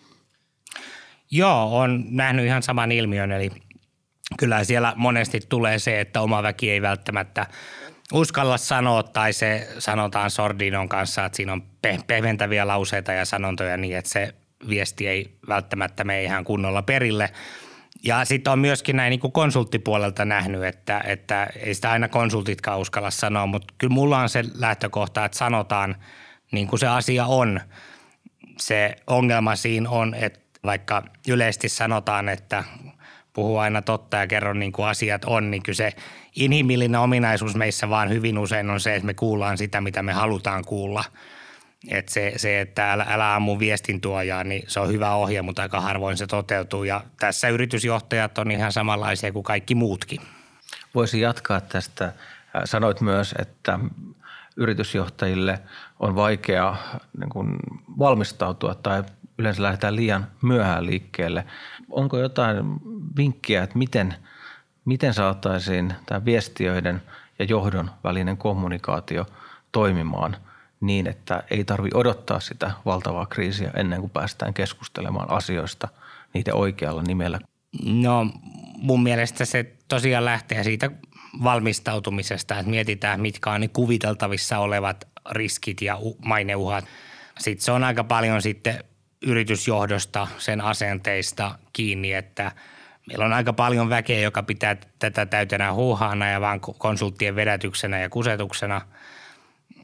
Joo, 1.32 1.80
on 1.80 2.06
nähnyt 2.10 2.46
ihan 2.46 2.64
saman 2.64 2.92
ilmiön, 2.92 3.32
eli 3.32 3.52
kyllä 4.40 4.64
siellä 4.64 4.94
monesti 4.96 5.40
tulee 5.50 5.80
se, 5.80 6.02
että 6.02 6.22
oma 6.22 6.44
väki 6.44 6.72
ei 6.72 6.82
välttämättä 6.82 7.48
uskalla 8.14 8.58
sanoa 8.58 9.04
tai 9.04 9.34
se 9.34 9.68
sanotaan 9.80 10.32
sordinon 10.32 10.90
kanssa, 10.90 11.26
että 11.26 11.36
siinä 11.36 11.54
on 11.54 11.64
pehmentäviä 12.08 12.68
lauseita 12.68 13.14
ja 13.14 13.26
sanontoja 13.26 13.78
niin, 13.78 13.98
että 13.98 14.12
se 14.12 14.36
viesti 14.70 15.08
ei 15.08 15.38
välttämättä 15.48 16.04
mene 16.04 16.24
ihan 16.24 16.44
kunnolla 16.44 16.82
perille. 16.82 17.30
Ja 18.06 18.26
sitten 18.26 18.54
on 18.54 18.60
myöskin 18.60 18.96
näin 18.96 19.10
niin 19.10 19.32
konsulttipuolelta 19.32 20.26
nähnyt, 20.26 20.64
että, 20.64 21.04
että 21.08 21.48
ei 21.56 21.74
sitä 21.74 21.92
aina 21.92 22.08
konsultitkaan 22.08 22.80
uskalla 22.80 23.12
sanoa, 23.12 23.46
mutta 23.46 23.74
kyllä 23.78 23.94
mulla 23.94 24.20
on 24.20 24.30
se 24.30 24.44
lähtökohta, 24.54 25.26
että 25.26 25.38
sanotaan 25.38 25.96
niin 26.52 26.68
kuin 26.68 26.80
se 26.80 26.88
asia 26.88 27.26
on. 27.26 27.62
Se 28.60 28.96
ongelma 29.08 29.56
siinä 29.56 29.90
on, 29.90 30.14
että 30.14 30.40
vaikka 30.64 31.04
yleisesti 31.28 31.70
sanotaan, 31.70 32.30
että 32.30 32.64
puhuu 33.34 33.58
aina 33.58 33.82
totta 33.82 34.18
ja 34.18 34.28
kerro 34.28 34.54
niin 34.54 34.72
kuin 34.72 34.88
asiat 34.88 35.26
on, 35.26 35.52
niin 35.52 35.64
kyllä 35.64 35.76
se 35.76 35.94
inhimillinen 36.36 37.00
ominaisuus 37.00 37.56
meissä 37.56 37.90
vaan 37.90 38.10
hyvin 38.10 38.38
usein 38.38 38.70
on 38.70 38.80
se, 38.80 38.96
että 38.96 39.06
me 39.06 39.14
kuullaan 39.14 39.58
sitä, 39.58 39.82
mitä 39.82 40.04
me 40.04 40.14
halutaan 40.14 40.66
kuulla. 40.66 41.04
Et 41.92 42.10
se, 42.10 42.34
se, 42.36 42.62
että 42.62 42.92
älä, 42.92 43.06
älä 43.10 43.36
ammu 43.36 43.60
viestin 43.60 44.02
tuojaa, 44.02 44.44
niin 44.44 44.64
se 44.68 44.80
on 44.80 44.88
hyvä 44.88 45.16
ohje, 45.16 45.42
mutta 45.42 45.62
aika 45.62 45.82
harvoin 45.82 46.18
se 46.18 46.28
toteutuu. 46.28 46.84
Ja 46.84 47.02
tässä 47.20 47.50
yritysjohtajat 47.50 48.38
on 48.38 48.52
ihan 48.52 48.72
samanlaisia 48.72 49.32
kuin 49.32 49.44
kaikki 49.44 49.76
muutkin. 49.76 50.22
Voisi 50.96 51.22
jatkaa 51.22 51.62
tästä. 51.62 52.14
Sanoit 52.66 53.02
myös, 53.02 53.36
että 53.40 53.80
yritysjohtajille 54.58 55.60
on 56.00 56.16
vaikea 56.16 56.76
niin 57.20 57.30
kuin 57.30 57.56
valmistautua 58.00 58.76
tai 58.76 59.04
yleensä 59.38 59.64
lähdetään 59.64 59.96
liian 59.96 60.28
myöhään 60.42 60.86
liikkeelle. 60.86 61.46
Onko 61.90 62.18
jotain 62.18 62.58
vinkkiä, 63.18 63.64
että 63.64 63.78
miten, 63.78 64.16
miten 64.86 65.14
saataisiin 65.14 65.94
tämä 66.06 66.26
viestiöiden 66.26 67.02
ja 67.40 67.46
johdon 67.46 67.92
välinen 68.04 68.38
kommunikaatio 68.38 69.26
toimimaan 69.72 70.38
niin, 70.86 71.08
että 71.08 71.44
ei 71.52 71.64
tarvi 71.64 71.90
odottaa 71.94 72.40
sitä 72.40 72.72
valtavaa 72.86 73.26
kriisiä 73.26 73.72
ennen 73.76 74.00
kuin 74.00 74.10
päästään 74.10 74.54
keskustelemaan 74.54 75.30
asioista 75.30 75.88
niiden 76.34 76.56
oikealla 76.56 77.04
nimellä? 77.04 77.40
No 77.86 78.28
mun 78.78 79.04
mielestä 79.04 79.46
se 79.46 79.76
tosiaan 79.88 80.26
lähtee 80.26 80.64
siitä 80.64 80.92
valmistautumisesta, 81.44 82.60
että 82.60 82.70
mietitään 82.70 83.22
mitkä 83.22 83.52
on 83.52 83.62
ne 83.62 83.68
kuviteltavissa 83.68 84.60
olevat 84.60 85.08
riskit 85.32 85.82
ja 85.82 85.98
maineuhat. 86.26 86.86
Sitten 87.40 87.66
se 87.66 87.72
on 87.72 87.84
aika 87.84 88.04
paljon 88.04 88.42
sitten 88.42 88.84
yritysjohdosta, 89.26 90.28
sen 90.38 90.62
asenteista 90.62 91.60
kiinni, 91.74 92.14
että 92.14 92.52
meillä 93.08 93.26
on 93.26 93.34
aika 93.34 93.54
paljon 93.54 93.90
väkeä, 93.90 94.20
joka 94.20 94.44
pitää 94.44 94.78
tätä 95.00 95.26
täytenä 95.26 95.74
huuhaana 95.74 96.30
ja 96.30 96.42
vaan 96.42 96.60
konsulttien 96.60 97.36
vedätyksenä 97.36 98.00
ja 98.00 98.10
kusetuksena. 98.10 98.82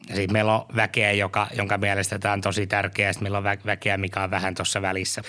Sitten 0.07 0.33
meillä 0.33 0.55
on 0.55 0.65
väkeä, 0.75 1.11
joka, 1.11 1.47
jonka 1.57 1.77
mielestä 1.77 2.19
tämä 2.19 2.33
on 2.33 2.41
tosi 2.41 2.67
tärkeää, 2.67 3.13
sitten 3.13 3.23
meillä 3.25 3.37
on 3.37 3.57
väkeä, 3.65 3.97
mikä 3.97 4.23
on 4.23 4.31
vähän 4.31 4.55
tuossa 4.55 4.81
välissä. 4.81 5.21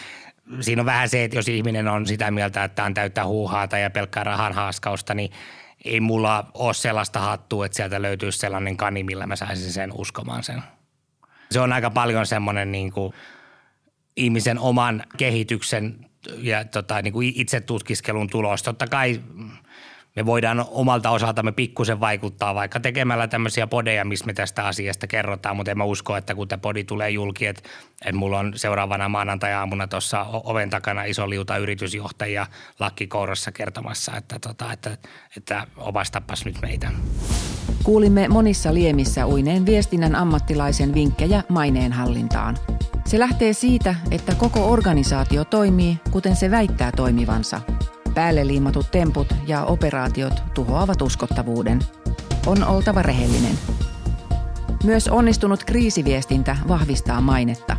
Siinä 0.61 0.83
on 0.83 0.87
vähän 0.87 1.09
se, 1.09 1.25
että 1.25 1.37
jos 1.37 1.49
ihminen 1.49 1.89
on 1.89 2.07
sitä 2.07 2.31
mieltä, 2.31 2.65
että 2.65 2.75
tämä 2.75 2.87
on 2.87 2.95
täyttä 2.95 3.27
huuhaata 3.27 3.79
ja 3.79 3.91
pelkkää 3.91 4.25
rahan 4.25 4.53
haaskausta, 4.53 5.15
niin 5.15 5.31
ei 5.85 6.01
mulla 6.01 6.51
ole 6.55 6.75
sellaista 6.75 7.21
hattua, 7.21 7.67
että 7.67 7.77
sieltä 7.77 8.03
löytyisi 8.03 8.39
sellainen 8.39 8.77
kani, 8.77 9.03
millä 9.03 9.27
mä 9.27 9.37
saisin 9.37 9.73
sen 9.73 9.93
uskomaan 9.95 10.43
sen. 10.43 10.63
Se 11.51 11.61
on 11.61 11.73
aika 11.73 11.91
paljon 11.91 12.27
semmoinen 12.27 12.73
niin 12.73 12.93
kuin– 12.93 13.13
ihmisen 14.17 14.59
oman 14.59 15.05
kehityksen 15.17 16.07
ja 16.39 16.65
tota, 16.65 17.03
niin 17.03 17.13
kuin 17.13 17.33
itse 17.37 17.61
tutkiskelun 17.61 18.31
tulos. 18.31 18.63
Totta 18.63 18.87
kai 18.87 19.21
me 20.17 20.27
voidaan 20.27 20.65
omalta 20.71 21.11
osaltamme 21.11 21.53
pikkusen 21.53 22.01
vaikuttaa 22.01 22.55
vaikka 22.55 22.81
tekemällä 22.81 23.29
tämmöisiä 23.29 23.67
podeja, 23.67 24.05
missä 24.05 24.27
me 24.27 24.33
tästä 24.33 24.67
asiasta 24.67 25.07
kerrotaan, 25.07 25.57
mutta 25.57 25.71
en 25.71 25.79
mä 25.79 25.85
usko, 25.85 26.17
että 26.17 26.35
kun 26.35 26.49
tämä 26.49 26.61
podi 26.61 26.85
tulee 26.85 27.11
julki, 27.11 27.47
että, 27.47 27.63
että 28.05 28.19
mulla 28.19 28.39
on 28.39 28.53
seuraavana 28.57 29.09
maanantai-aamuna 29.09 29.87
tuossa 29.87 30.27
oven 30.31 30.71
takana 30.71 31.05
iso 31.05 31.31
liuta 31.31 31.57
yritysjohtajia 31.57 32.47
lakkikourassa 32.81 33.53
kertomassa, 33.53 34.17
että, 34.17 34.39
tota, 34.39 34.73
että, 34.73 34.99
että 35.37 35.67
opastapas 35.77 36.45
nyt 36.45 36.57
meitä. 36.63 36.91
Kuulimme 37.83 38.29
monissa 38.29 38.75
liemissä 38.75 39.27
uineen 39.27 39.67
viestinnän 39.67 40.15
ammattilaisen 40.15 40.95
vinkkejä 40.95 41.43
maineenhallintaan– 41.49 42.59
se 43.07 43.19
lähtee 43.19 43.53
siitä, 43.53 43.95
että 44.11 44.35
koko 44.35 44.71
organisaatio 44.71 45.45
toimii, 45.45 45.97
kuten 46.11 46.37
se 46.37 46.51
väittää 46.51 46.93
toimivansa. 46.97 47.61
Päälle 48.15 48.47
liimatut 48.47 48.91
temput 48.91 49.35
ja 49.47 49.65
operaatiot 49.65 50.43
tuhoavat 50.55 51.03
uskottavuuden. 51.03 51.79
On 52.47 52.65
oltava 52.65 53.03
rehellinen. 53.03 53.59
Myös 54.85 55.09
onnistunut 55.09 55.65
kriisiviestintä 55.65 56.57
vahvistaa 56.69 57.21
mainetta. 57.21 57.77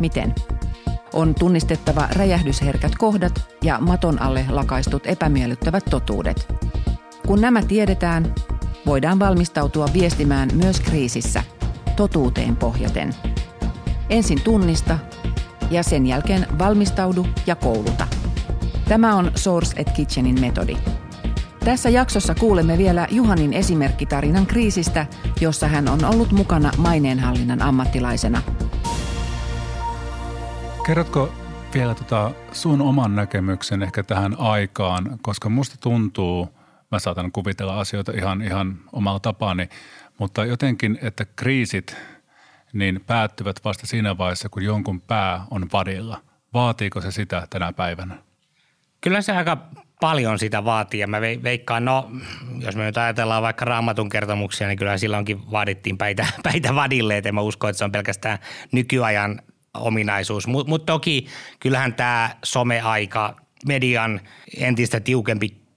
Miten? 0.00 0.34
On 1.12 1.34
tunnistettava 1.34 2.08
räjähdysherkät 2.12 2.92
kohdat 2.98 3.48
ja 3.62 3.78
maton 3.80 4.22
alle 4.22 4.46
lakaistut 4.48 5.06
epämiellyttävät 5.06 5.84
totuudet. 5.90 6.46
Kun 7.26 7.40
nämä 7.40 7.62
tiedetään, 7.62 8.34
voidaan 8.86 9.18
valmistautua 9.18 9.86
viestimään 9.92 10.48
myös 10.54 10.80
kriisissä, 10.80 11.42
totuuteen 11.96 12.56
pohjaten– 12.56 13.14
Ensin 14.10 14.40
tunnista 14.40 14.98
ja 15.70 15.82
sen 15.82 16.06
jälkeen 16.06 16.46
valmistaudu 16.58 17.26
ja 17.46 17.56
kouluta. 17.56 18.06
Tämä 18.88 19.16
on 19.16 19.32
Source 19.34 19.80
at 19.80 19.90
Kitchenin 19.90 20.40
metodi. 20.40 20.76
Tässä 21.64 21.88
jaksossa 21.88 22.34
kuulemme 22.34 22.78
vielä 22.78 23.06
Juhanin 23.10 23.52
esimerkkitarinan 23.52 24.46
kriisistä, 24.46 25.06
jossa 25.40 25.68
hän 25.68 25.88
on 25.88 26.04
ollut 26.04 26.32
mukana 26.32 26.70
maineenhallinnan 26.76 27.62
ammattilaisena. 27.62 28.42
Kerrotko 30.86 31.32
vielä 31.74 31.94
tota 31.94 32.30
sun 32.52 32.80
oman 32.80 33.16
näkemyksen 33.16 33.82
ehkä 33.82 34.02
tähän 34.02 34.34
aikaan, 34.38 35.18
koska 35.22 35.48
musta 35.48 35.76
tuntuu, 35.80 36.48
mä 36.90 36.98
saatan 36.98 37.32
kuvitella 37.32 37.80
asioita 37.80 38.12
ihan, 38.12 38.42
ihan 38.42 38.78
omalla 38.92 39.20
tapaani, 39.20 39.68
mutta 40.18 40.44
jotenkin, 40.44 40.98
että 41.02 41.26
kriisit– 41.36 41.96
niin 42.72 43.00
päättyvät 43.06 43.60
vasta 43.64 43.86
siinä 43.86 44.18
vaiheessa, 44.18 44.48
kun 44.48 44.64
jonkun 44.64 45.00
pää 45.00 45.44
on 45.50 45.66
vadilla. 45.72 46.20
Vaatiiko 46.54 47.00
se 47.00 47.10
sitä 47.10 47.46
tänä 47.50 47.72
päivänä? 47.72 48.27
Kyllä 49.00 49.20
se 49.20 49.32
aika 49.32 49.56
paljon 50.00 50.38
sitä 50.38 50.64
vaatii 50.64 51.00
ja 51.00 51.06
mä 51.06 51.20
veikkaan, 51.20 51.84
no 51.84 52.10
jos 52.58 52.76
me 52.76 52.84
nyt 52.84 52.96
ajatellaan 52.96 53.42
vaikka 53.42 53.64
raamatun 53.64 54.08
kertomuksia, 54.08 54.68
niin 54.68 54.78
kyllä 54.78 54.98
silloinkin 54.98 55.50
vaadittiin 55.50 55.98
päitä, 55.98 56.26
päitä 56.42 56.74
vadille, 56.74 57.16
että 57.16 57.32
mä 57.32 57.40
usko, 57.40 57.68
että 57.68 57.78
se 57.78 57.84
on 57.84 57.92
pelkästään 57.92 58.38
nykyajan 58.72 59.42
ominaisuus. 59.74 60.46
Mutta 60.46 60.70
mut 60.70 60.86
toki 60.86 61.26
kyllähän 61.60 61.94
tämä 61.94 62.30
someaika, 62.44 63.36
median 63.66 64.20
entistä 64.56 65.00
tiukempi 65.00 65.68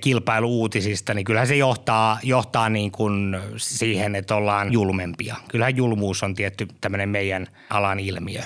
kilpailuuutisista, 0.00 1.14
niin 1.14 1.24
kyllähän 1.24 1.48
se 1.48 1.56
johtaa, 1.56 2.18
johtaa 2.22 2.68
niin 2.68 2.92
kuin 2.92 3.36
siihen, 3.56 4.14
että 4.14 4.34
ollaan 4.34 4.72
julmempia. 4.72 5.36
Kyllähän 5.48 5.76
julmuus 5.76 6.22
on 6.22 6.34
tietty 6.34 6.68
tämmöinen 6.80 7.08
meidän 7.08 7.46
alan 7.70 8.00
ilmiö. 8.00 8.42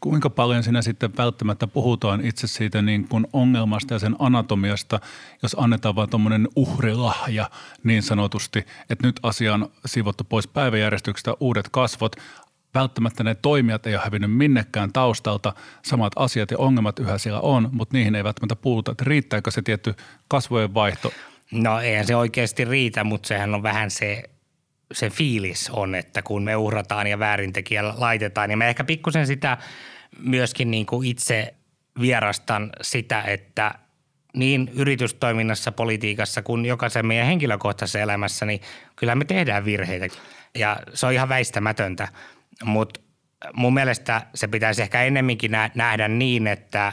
Kuinka 0.00 0.30
paljon 0.30 0.62
sinä 0.62 0.82
sitten 0.82 1.16
välttämättä 1.16 1.66
puhutaan 1.66 2.26
itse 2.26 2.46
siitä 2.46 2.82
niin 2.82 3.08
kuin 3.08 3.26
ongelmasta 3.32 3.94
ja 3.94 3.98
sen 3.98 4.16
anatomiasta, 4.18 5.00
jos 5.42 5.56
annetaan 5.58 5.94
vain 5.94 6.10
tuommoinen 6.10 6.48
uhrilahja 6.56 7.50
niin 7.84 8.02
sanotusti, 8.02 8.58
että 8.90 9.06
nyt 9.06 9.20
asia 9.22 9.54
on 9.54 9.70
siivottu 9.86 10.24
pois 10.24 10.48
päiväjärjestyksestä 10.48 11.34
uudet 11.40 11.68
kasvot, 11.68 12.16
välttämättä 12.74 13.24
ne 13.24 13.34
toimijat 13.34 13.86
ei 13.86 13.94
ole 13.94 14.04
hävinnyt 14.04 14.32
minnekään 14.32 14.92
taustalta, 14.92 15.52
samat 15.84 16.12
asiat 16.16 16.50
ja 16.50 16.58
ongelmat 16.58 16.98
yhä 16.98 17.18
siellä 17.18 17.40
on, 17.40 17.68
mutta 17.72 17.96
niihin 17.96 18.14
ei 18.14 18.24
välttämättä 18.24 18.56
puhuta, 18.56 18.92
että 18.92 19.04
riittääkö 19.04 19.50
se 19.50 19.62
tietty 19.62 19.94
kasvojen 20.28 20.74
vaihto? 20.74 21.12
No 21.50 21.80
eihän 21.80 22.06
se 22.06 22.16
oikeasti 22.16 22.64
riitä, 22.64 23.04
mutta 23.04 23.26
sehän 23.26 23.54
on 23.54 23.62
vähän 23.62 23.90
se, 23.90 24.22
se 24.92 25.10
fiilis 25.10 25.70
on, 25.70 25.94
että 25.94 26.22
kun 26.22 26.42
me 26.42 26.56
uhrataan 26.56 27.06
ja 27.06 27.18
väärintekijä 27.18 27.94
laitetaan, 27.98 28.48
niin 28.48 28.58
me 28.58 28.68
ehkä 28.68 28.84
pikkusen 28.84 29.26
sitä 29.26 29.58
myöskin 30.18 30.70
niin 30.70 30.86
kuin 30.86 31.08
itse 31.08 31.54
vierastan 32.00 32.70
sitä, 32.82 33.22
että 33.22 33.74
niin 34.36 34.70
yritystoiminnassa, 34.74 35.72
politiikassa 35.72 36.42
kuin 36.42 36.66
jokaisen 36.66 37.06
meidän 37.06 37.26
henkilökohtaisessa 37.26 37.98
elämässä, 37.98 38.46
niin 38.46 38.60
kyllä 38.96 39.14
me 39.14 39.24
tehdään 39.24 39.64
virheitä 39.64 40.08
ja 40.54 40.76
se 40.94 41.06
on 41.06 41.12
ihan 41.12 41.28
väistämätöntä– 41.28 42.08
mutta 42.64 43.00
mun 43.54 43.74
mielestä 43.74 44.22
se 44.34 44.48
pitäisi 44.48 44.82
ehkä 44.82 45.02
ennemminkin 45.02 45.50
nähdä 45.74 46.08
niin, 46.08 46.46
että, 46.46 46.92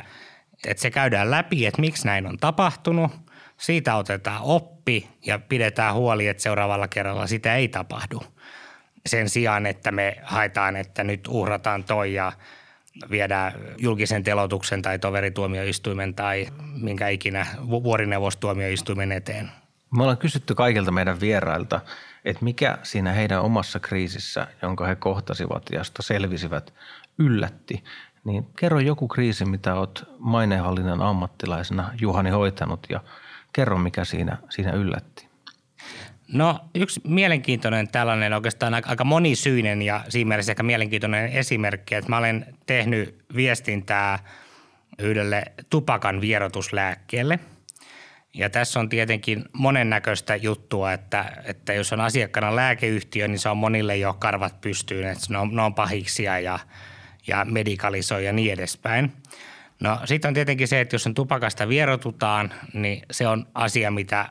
että 0.68 0.82
se 0.82 0.92
käydään 0.92 1.32
läpi, 1.32 1.66
että 1.66 1.82
miksi 1.82 2.08
näin 2.08 2.28
on 2.28 2.38
tapahtunut. 2.38 3.12
Siitä 3.58 3.96
otetaan 3.96 4.42
oppi 4.42 5.10
ja 5.26 5.40
pidetään 5.40 5.94
huoli, 5.94 6.28
että 6.28 6.44
seuraavalla 6.44 6.88
kerralla 6.88 7.28
sitä 7.28 7.56
ei 7.56 7.68
tapahdu. 7.68 8.24
Sen 9.06 9.30
sijaan, 9.30 9.66
että 9.66 9.92
me 9.92 10.18
haetaan, 10.24 10.76
että 10.76 11.04
nyt 11.04 11.28
uhrataan 11.28 11.84
toi 11.84 12.14
ja 12.14 12.32
viedään 13.10 13.54
julkisen 13.78 14.24
telotuksen 14.24 14.82
tai 14.82 15.00
toverituomioistuimen 15.00 16.16
tai 16.16 16.48
minkä 16.82 17.08
ikinä 17.08 17.48
vuorineuvostuomioistuimen 17.70 19.12
eteen. 19.12 19.52
Me 19.92 20.02
ollaan 20.02 20.18
kysytty 20.18 20.56
kaikilta 20.56 20.92
meidän 20.92 21.20
vierailta– 21.20 21.82
että 22.28 22.44
mikä 22.44 22.78
siinä 22.84 23.12
heidän 23.12 23.42
omassa 23.42 23.80
kriisissä, 23.80 24.48
jonka 24.62 24.86
he 24.86 24.96
kohtasivat 24.96 25.64
ja 25.72 25.78
josta 25.78 26.02
selvisivät, 26.02 26.74
yllätti. 27.18 27.84
Niin 28.24 28.48
kerro 28.60 28.80
joku 28.80 29.08
kriisi, 29.08 29.46
mitä 29.46 29.76
olet 29.76 30.04
maineenhallinnan 30.20 31.02
ammattilaisena 31.02 31.92
Juhani 32.02 32.30
hoitanut 32.30 32.88
ja 32.90 33.00
kerro, 33.54 33.78
mikä 33.78 34.06
siinä, 34.06 34.38
siinä 34.50 34.72
yllätti. 34.72 35.28
No 36.34 36.60
yksi 36.76 37.02
mielenkiintoinen 37.04 37.88
tällainen 37.88 38.34
oikeastaan 38.34 38.74
aika 38.74 39.04
monisyinen 39.04 39.82
ja 39.82 40.04
siinä 40.10 40.28
mielessä 40.28 40.52
ehkä 40.52 40.64
mielenkiintoinen 40.64 41.30
esimerkki, 41.30 41.96
että 41.96 42.10
mä 42.10 42.18
olen 42.18 42.46
tehnyt 42.66 43.26
viestintää 43.36 44.20
yhdelle 45.00 45.44
tupakan 45.70 46.22
vierotuslääkkeelle– 46.22 47.40
ja 48.38 48.50
tässä 48.50 48.80
on 48.80 48.90
tietenkin 48.90 49.46
monennäköistä 49.54 50.36
juttua, 50.36 50.94
että, 50.94 51.26
että 51.44 51.74
jos 51.74 51.94
on 51.94 52.02
asiakkaana 52.02 52.56
lääkeyhtiö, 52.56 53.28
niin 53.28 53.40
se 53.40 53.50
on 53.50 53.58
monille 53.58 53.98
jo 53.98 54.14
karvat 54.14 54.62
pystyyn, 54.62 55.08
että 55.08 55.26
ne 55.30 55.38
on, 55.38 55.56
ne 55.56 55.62
on 55.62 55.74
pahiksia 55.74 56.40
ja, 56.40 56.60
ja 57.28 57.46
medikalisoi 57.46 58.26
ja 58.26 58.34
niin 58.34 58.54
edespäin. 58.54 59.14
No 59.80 60.00
sitten 60.06 60.30
on 60.30 60.34
tietenkin 60.34 60.68
se, 60.68 60.82
että 60.82 60.96
jos 60.96 61.08
on 61.08 61.14
tupakasta 61.14 61.70
vierotutaan, 61.70 62.54
niin 62.74 63.02
se 63.12 63.28
on 63.28 63.48
asia, 63.54 63.92
mitä 63.92 64.30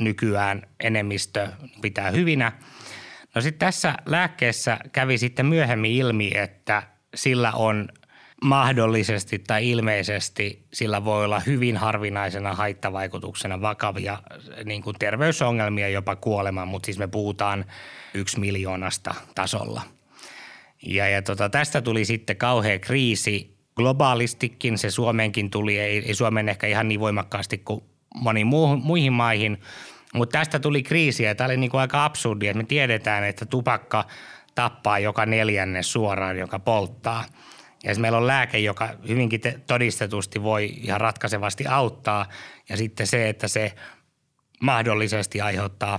nykyään 0.00 0.62
enemmistö 0.80 1.48
pitää 1.82 2.10
hyvinä. 2.10 2.52
No 3.34 3.40
sitten 3.40 3.66
tässä 3.66 3.94
lääkkeessä 4.06 4.78
kävi 4.92 5.18
sitten 5.18 5.46
myöhemmin 5.46 5.92
ilmi, 5.92 6.30
että 6.34 6.82
sillä 7.14 7.52
on– 7.52 7.88
mahdollisesti 8.44 9.38
tai 9.38 9.70
ilmeisesti 9.70 10.66
sillä 10.72 11.04
voi 11.04 11.24
olla 11.24 11.40
hyvin 11.40 11.76
harvinaisena 11.76 12.54
haittavaikutuksena 12.54 13.60
vakavia 13.60 14.18
niin 14.64 14.82
kuin 14.82 14.96
terveysongelmia, 14.98 15.88
jopa 15.88 16.16
kuolema, 16.16 16.64
mutta 16.64 16.86
siis 16.86 16.98
me 16.98 17.06
puhutaan 17.06 17.64
yksi 18.14 18.40
miljoonasta 18.40 19.14
tasolla. 19.34 19.82
Ja, 20.86 21.08
ja 21.08 21.22
tota, 21.22 21.48
tästä 21.48 21.80
tuli 21.82 22.04
sitten 22.04 22.36
kauhea 22.36 22.78
kriisi 22.78 23.55
globaalistikin, 23.76 24.78
se 24.78 24.90
Suomeenkin 24.90 25.50
tuli, 25.50 25.78
ei, 25.78 26.04
ei 26.06 26.14
Suomen 26.14 26.48
ehkä 26.48 26.66
ihan 26.66 26.88
niin 26.88 27.00
voimakkaasti 27.00 27.58
kuin 27.58 27.84
moniin 28.14 28.46
muuhun, 28.46 28.82
muihin 28.82 29.12
maihin, 29.12 29.60
mutta 30.14 30.38
tästä 30.38 30.58
tuli 30.58 30.82
kriisi 30.82 31.22
ja 31.22 31.34
tämä 31.34 31.46
oli 31.46 31.56
niin 31.56 31.70
kuin 31.70 31.80
aika 31.80 32.04
absurdi, 32.04 32.46
että 32.48 32.58
me 32.58 32.64
tiedetään, 32.64 33.24
että 33.24 33.46
tupakka 33.46 34.04
tappaa 34.54 34.98
joka 34.98 35.26
neljänne 35.26 35.82
suoraan, 35.82 36.38
joka 36.38 36.58
polttaa– 36.58 37.24
ja 37.86 37.94
meillä 37.94 38.18
on 38.18 38.26
lääke, 38.26 38.58
joka 38.58 38.88
hyvinkin 39.08 39.40
todistetusti 39.66 40.42
voi 40.42 40.64
ihan 40.76 41.00
ratkaisevasti 41.00 41.66
auttaa. 41.66 42.26
Ja 42.68 42.76
sitten 42.76 43.06
se, 43.06 43.28
että 43.28 43.48
se 43.48 43.72
mahdollisesti 44.60 45.40
aiheuttaa 45.40 45.98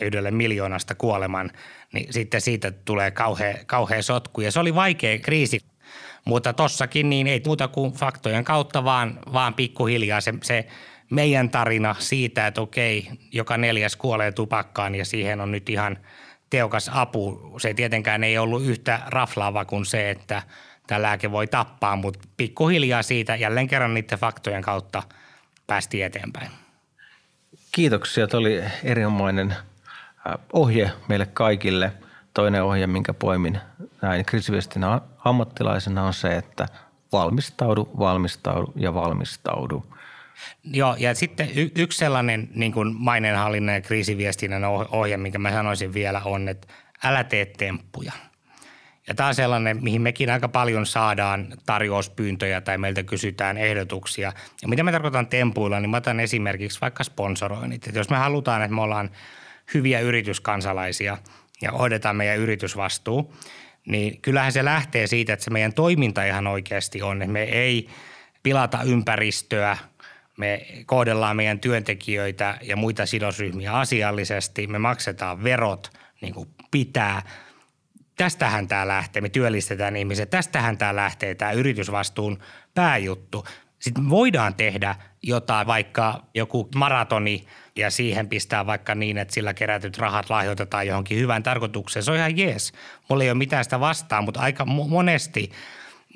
yhdelle 0.00 0.30
miljoonasta 0.30 0.94
kuoleman, 0.94 1.50
niin 1.92 2.12
sitten 2.12 2.40
siitä 2.40 2.70
tulee 2.70 3.10
kauhea, 3.10 3.54
kauhea 3.66 4.02
sotku. 4.02 4.40
Ja 4.40 4.52
se 4.52 4.60
oli 4.60 4.74
vaikea 4.74 5.18
kriisi, 5.18 5.60
mutta 6.24 6.52
tossakin 6.52 7.10
niin 7.10 7.26
ei 7.26 7.42
muuta 7.46 7.68
kuin 7.68 7.92
faktojen 7.92 8.44
kautta, 8.44 8.84
vaan, 8.84 9.18
vaan 9.32 9.54
pikkuhiljaa 9.54 10.20
se, 10.20 10.34
se 10.42 10.66
meidän 11.10 11.50
tarina 11.50 11.96
siitä, 11.98 12.46
että 12.46 12.60
okei, 12.60 13.08
joka 13.32 13.56
neljäs 13.56 13.96
kuolee 13.96 14.32
tupakkaan 14.32 14.94
ja 14.94 15.04
siihen 15.04 15.40
on 15.40 15.52
nyt 15.52 15.68
ihan 15.68 15.98
teokas 16.50 16.90
apu. 16.94 17.54
Se 17.58 17.74
tietenkään 17.74 18.24
ei 18.24 18.38
ollut 18.38 18.62
yhtä 18.64 19.00
raflaava 19.06 19.64
kuin 19.64 19.86
se, 19.86 20.10
että– 20.10 20.42
tämä 20.86 21.02
lääke 21.02 21.30
voi 21.30 21.46
tappaa, 21.46 21.96
mutta 21.96 22.28
pikkuhiljaa 22.36 23.02
siitä 23.02 23.36
jälleen 23.36 23.68
kerran 23.68 23.94
niiden 23.94 24.18
faktojen 24.18 24.62
kautta 24.62 25.02
päästiin 25.66 26.04
eteenpäin. 26.04 26.50
Kiitoksia. 27.72 28.26
Tämä 28.26 28.38
oli 28.38 28.62
erinomainen 28.84 29.50
äh, 29.50 30.34
ohje 30.52 30.90
meille 31.08 31.26
kaikille. 31.26 31.92
Toinen 32.34 32.64
ohje, 32.64 32.86
minkä 32.86 33.14
poimin 33.14 33.58
näin 34.02 34.24
kriisiviestinä 34.24 35.00
ammattilaisena 35.24 36.02
on 36.02 36.14
se, 36.14 36.36
että 36.36 36.68
valmistaudu, 37.12 37.90
valmistaudu 37.98 38.72
ja 38.76 38.94
valmistaudu. 38.94 39.86
Joo, 40.64 40.96
ja 40.98 41.14
sitten 41.14 41.48
y- 41.54 41.70
yksi 41.74 41.98
sellainen 41.98 42.48
niin 42.54 42.72
kuin 42.72 42.94
maineenhallinnan 42.98 43.74
ja 43.74 43.80
kriisiviestinnän 43.80 44.64
ohje, 44.90 45.16
minkä 45.16 45.38
mä 45.38 45.50
sanoisin 45.50 45.94
vielä 45.94 46.22
on, 46.24 46.48
että 46.48 46.68
älä 47.04 47.24
tee 47.24 47.44
temppuja– 47.44 48.12
ja 49.08 49.14
tämä 49.14 49.26
on 49.28 49.34
sellainen, 49.34 49.82
mihin 49.82 50.02
mekin 50.02 50.30
aika 50.30 50.48
paljon 50.48 50.86
saadaan 50.86 51.46
tarjouspyyntöjä 51.66 52.60
tai 52.60 52.78
meiltä 52.78 53.02
kysytään 53.02 53.56
ehdotuksia. 53.56 54.32
Ja 54.62 54.68
mitä 54.68 54.82
me 54.82 54.92
tarkoitan 54.92 55.26
tempuilla, 55.26 55.80
niin 55.80 55.90
mä 55.90 55.96
otan 55.96 56.20
esimerkiksi 56.20 56.80
vaikka 56.80 57.04
sponsoroinnit. 57.04 57.86
Että 57.86 58.00
jos 58.00 58.10
me 58.10 58.16
halutaan, 58.16 58.62
että 58.62 58.74
me 58.74 58.80
ollaan 58.80 59.10
hyviä 59.74 60.00
yrityskansalaisia 60.00 61.18
ja 61.62 61.72
hoidetaan 61.72 62.16
meidän 62.16 62.38
yritysvastuu, 62.38 63.34
niin 63.86 64.20
kyllähän 64.20 64.52
se 64.52 64.64
lähtee 64.64 65.06
siitä, 65.06 65.32
että 65.32 65.44
se 65.44 65.50
meidän 65.50 65.74
toiminta 65.74 66.24
ihan 66.24 66.46
oikeasti 66.46 67.02
on, 67.02 67.22
me 67.26 67.42
ei 67.42 67.88
pilata 68.42 68.82
ympäristöä, 68.82 69.76
me 70.36 70.66
kohdellaan 70.86 71.36
meidän 71.36 71.60
työntekijöitä 71.60 72.58
ja 72.62 72.76
muita 72.76 73.06
sidosryhmiä 73.06 73.72
asiallisesti, 73.72 74.66
me 74.66 74.78
maksetaan 74.78 75.44
verot 75.44 75.92
niin 76.20 76.34
kuin 76.34 76.48
pitää– 76.70 77.22
tästähän 78.16 78.68
tämä 78.68 78.88
lähtee, 78.88 79.22
me 79.22 79.28
työllistetään 79.28 79.96
ihmisiä, 79.96 80.26
tästähän 80.26 80.78
tämä 80.78 80.96
lähtee, 80.96 81.34
tämä 81.34 81.52
yritysvastuun 81.52 82.38
pääjuttu. 82.74 83.44
Sitten 83.78 84.10
voidaan 84.10 84.54
tehdä 84.54 84.94
jotain, 85.22 85.66
vaikka 85.66 86.24
joku 86.34 86.68
maratoni 86.74 87.46
ja 87.76 87.90
siihen 87.90 88.28
pistää 88.28 88.66
vaikka 88.66 88.94
niin, 88.94 89.18
että 89.18 89.34
sillä 89.34 89.54
kerätyt 89.54 89.98
rahat 89.98 90.30
lahjoitetaan 90.30 90.86
johonkin 90.86 91.18
hyvään 91.18 91.42
tarkoitukseen. 91.42 92.02
Se 92.02 92.10
on 92.10 92.16
ihan 92.16 92.38
jees. 92.38 92.72
Mulla 93.08 93.24
ei 93.24 93.30
ole 93.30 93.38
mitään 93.38 93.64
sitä 93.64 93.80
vastaan, 93.80 94.24
mutta 94.24 94.40
aika 94.40 94.64
monesti 94.64 95.50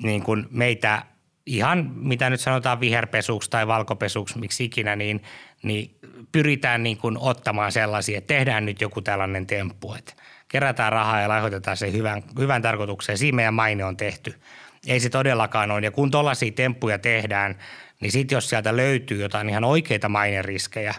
niin 0.03 0.23
kuin 0.23 0.47
meitä 0.51 1.01
ihan 1.45 1.91
mitä 1.95 2.29
nyt 2.29 2.39
sanotaan 2.39 2.79
viherpesuksi 2.79 3.49
tai 3.49 3.67
valkopesuksi, 3.67 4.39
miksi 4.39 4.63
ikinä, 4.63 4.95
niin, 4.95 5.23
niin 5.63 5.99
pyritään 6.31 6.83
niin 6.83 6.97
kuin 6.97 7.17
ottamaan 7.17 7.71
sellaisia, 7.71 8.17
että 8.17 8.33
tehdään 8.33 8.65
nyt 8.65 8.81
joku 8.81 9.01
tällainen 9.01 9.47
temppu, 9.47 9.93
että– 9.93 10.13
kerätään 10.49 10.91
rahaa 10.91 11.21
ja 11.21 11.29
lahjoitetaan 11.29 11.77
se 11.77 11.91
hyvän, 11.91 12.23
hyvän 12.39 12.61
tarkoitukseen. 12.61 13.17
Siinä 13.17 13.35
meidän 13.35 13.53
maine 13.53 13.85
on 13.85 13.97
tehty. 13.97 14.33
Ei 14.87 14.99
se 14.99 15.09
todellakaan 15.09 15.71
ole. 15.71 15.81
Ja 15.81 15.91
kun 15.91 16.11
tuollaisia 16.11 16.51
temppuja 16.51 16.99
tehdään, 16.99 17.55
niin 17.99 18.11
sitten 18.11 18.35
jos 18.35 18.49
sieltä 18.49 18.77
löytyy 18.77 19.21
jotain 19.21 19.49
ihan 19.49 19.63
oikeita 19.63 20.09
maineriskejä, 20.09 20.93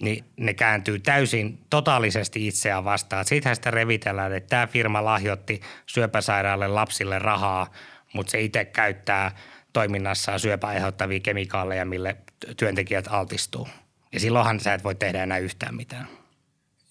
niin 0.00 0.24
ne 0.36 0.54
kääntyy 0.54 0.98
täysin 0.98 1.58
totaalisesti 1.70 2.46
itseään 2.46 2.84
vastaan. 2.84 3.24
Siitähän 3.24 3.56
sitä 3.56 3.70
revitellään, 3.70 4.32
että 4.32 4.48
tämä 4.48 4.66
firma 4.66 5.04
lahjoitti 5.04 5.60
syöpäsairaalle 5.86 6.68
lapsille 6.68 7.18
rahaa, 7.18 7.70
mutta 8.14 8.30
se 8.30 8.40
itse 8.40 8.64
käyttää 8.64 9.36
toiminnassaan 9.72 10.40
syöpää 10.40 10.70
aiheuttavia 10.70 11.20
kemikaaleja, 11.20 11.84
mille 11.84 12.16
työntekijät 12.56 13.08
altistuu. 13.10 13.68
Ja 14.12 14.20
silloinhan 14.20 14.60
sä 14.60 14.74
et 14.74 14.84
voi 14.84 14.94
tehdä 14.94 15.22
enää 15.22 15.38
yhtään 15.38 15.74
mitään. 15.74 16.06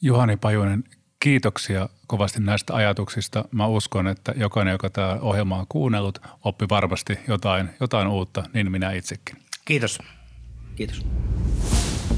Juhani 0.01 0.37
Pajunen, 0.37 0.83
kiitoksia 1.19 1.89
kovasti 2.07 2.39
näistä 2.39 2.75
ajatuksista. 2.75 3.45
Mä 3.51 3.67
uskon, 3.67 4.07
että 4.07 4.33
jokainen, 4.37 4.71
joka 4.71 4.89
tämä 4.89 5.17
ohjelma 5.21 5.59
on 5.59 5.65
kuunnellut, 5.69 6.21
oppi 6.43 6.65
varmasti 6.69 7.19
jotain, 7.27 7.69
jotain 7.79 8.07
uutta, 8.07 8.43
niin 8.53 8.71
minä 8.71 8.91
itsekin. 8.91 9.37
Kiitos. 9.65 9.99
Kiitos. 10.75 11.05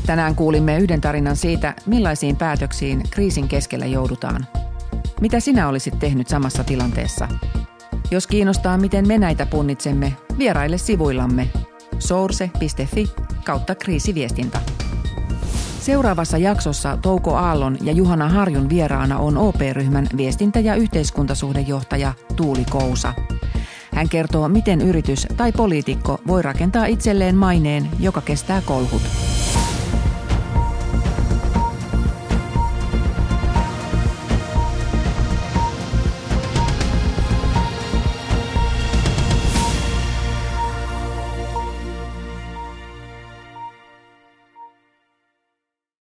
Tänään 0.05 0.35
kuulimme 0.35 0.77
yhden 0.77 1.01
tarinan 1.01 1.35
siitä, 1.35 1.73
millaisiin 1.85 2.35
päätöksiin 2.35 3.03
kriisin 3.11 3.47
keskellä 3.47 3.85
joudutaan. 3.85 4.47
Mitä 5.21 5.39
sinä 5.39 5.67
olisit 5.67 5.99
tehnyt 5.99 6.27
samassa 6.27 6.63
tilanteessa? 6.63 7.27
Jos 8.11 8.27
kiinnostaa, 8.27 8.77
miten 8.77 9.07
me 9.07 9.17
näitä 9.17 9.45
punnitsemme, 9.45 10.13
vieraille 10.37 10.77
sivuillamme 10.77 11.47
source.fi 11.99 13.11
kautta 13.45 13.75
kriisiviestintä. 13.75 14.61
Seuraavassa 15.81 16.37
jaksossa 16.37 16.97
Touko 16.97 17.35
Aallon 17.35 17.77
ja 17.81 17.91
Juhana 17.91 18.29
Harjun 18.29 18.69
vieraana 18.69 19.17
on 19.17 19.37
OP-ryhmän 19.37 20.07
viestintä- 20.17 20.59
ja 20.59 20.75
yhteiskuntasuhdejohtaja 20.75 22.13
Tuuli 22.35 22.65
Kousa. 22.69 23.13
Hän 23.95 24.09
kertoo, 24.09 24.49
miten 24.49 24.81
yritys 24.81 25.27
tai 25.37 25.51
poliitikko 25.51 26.21
voi 26.27 26.41
rakentaa 26.41 26.85
itselleen 26.85 27.35
maineen, 27.35 27.89
joka 27.99 28.21
kestää 28.21 28.61
kolhut. 28.65 29.01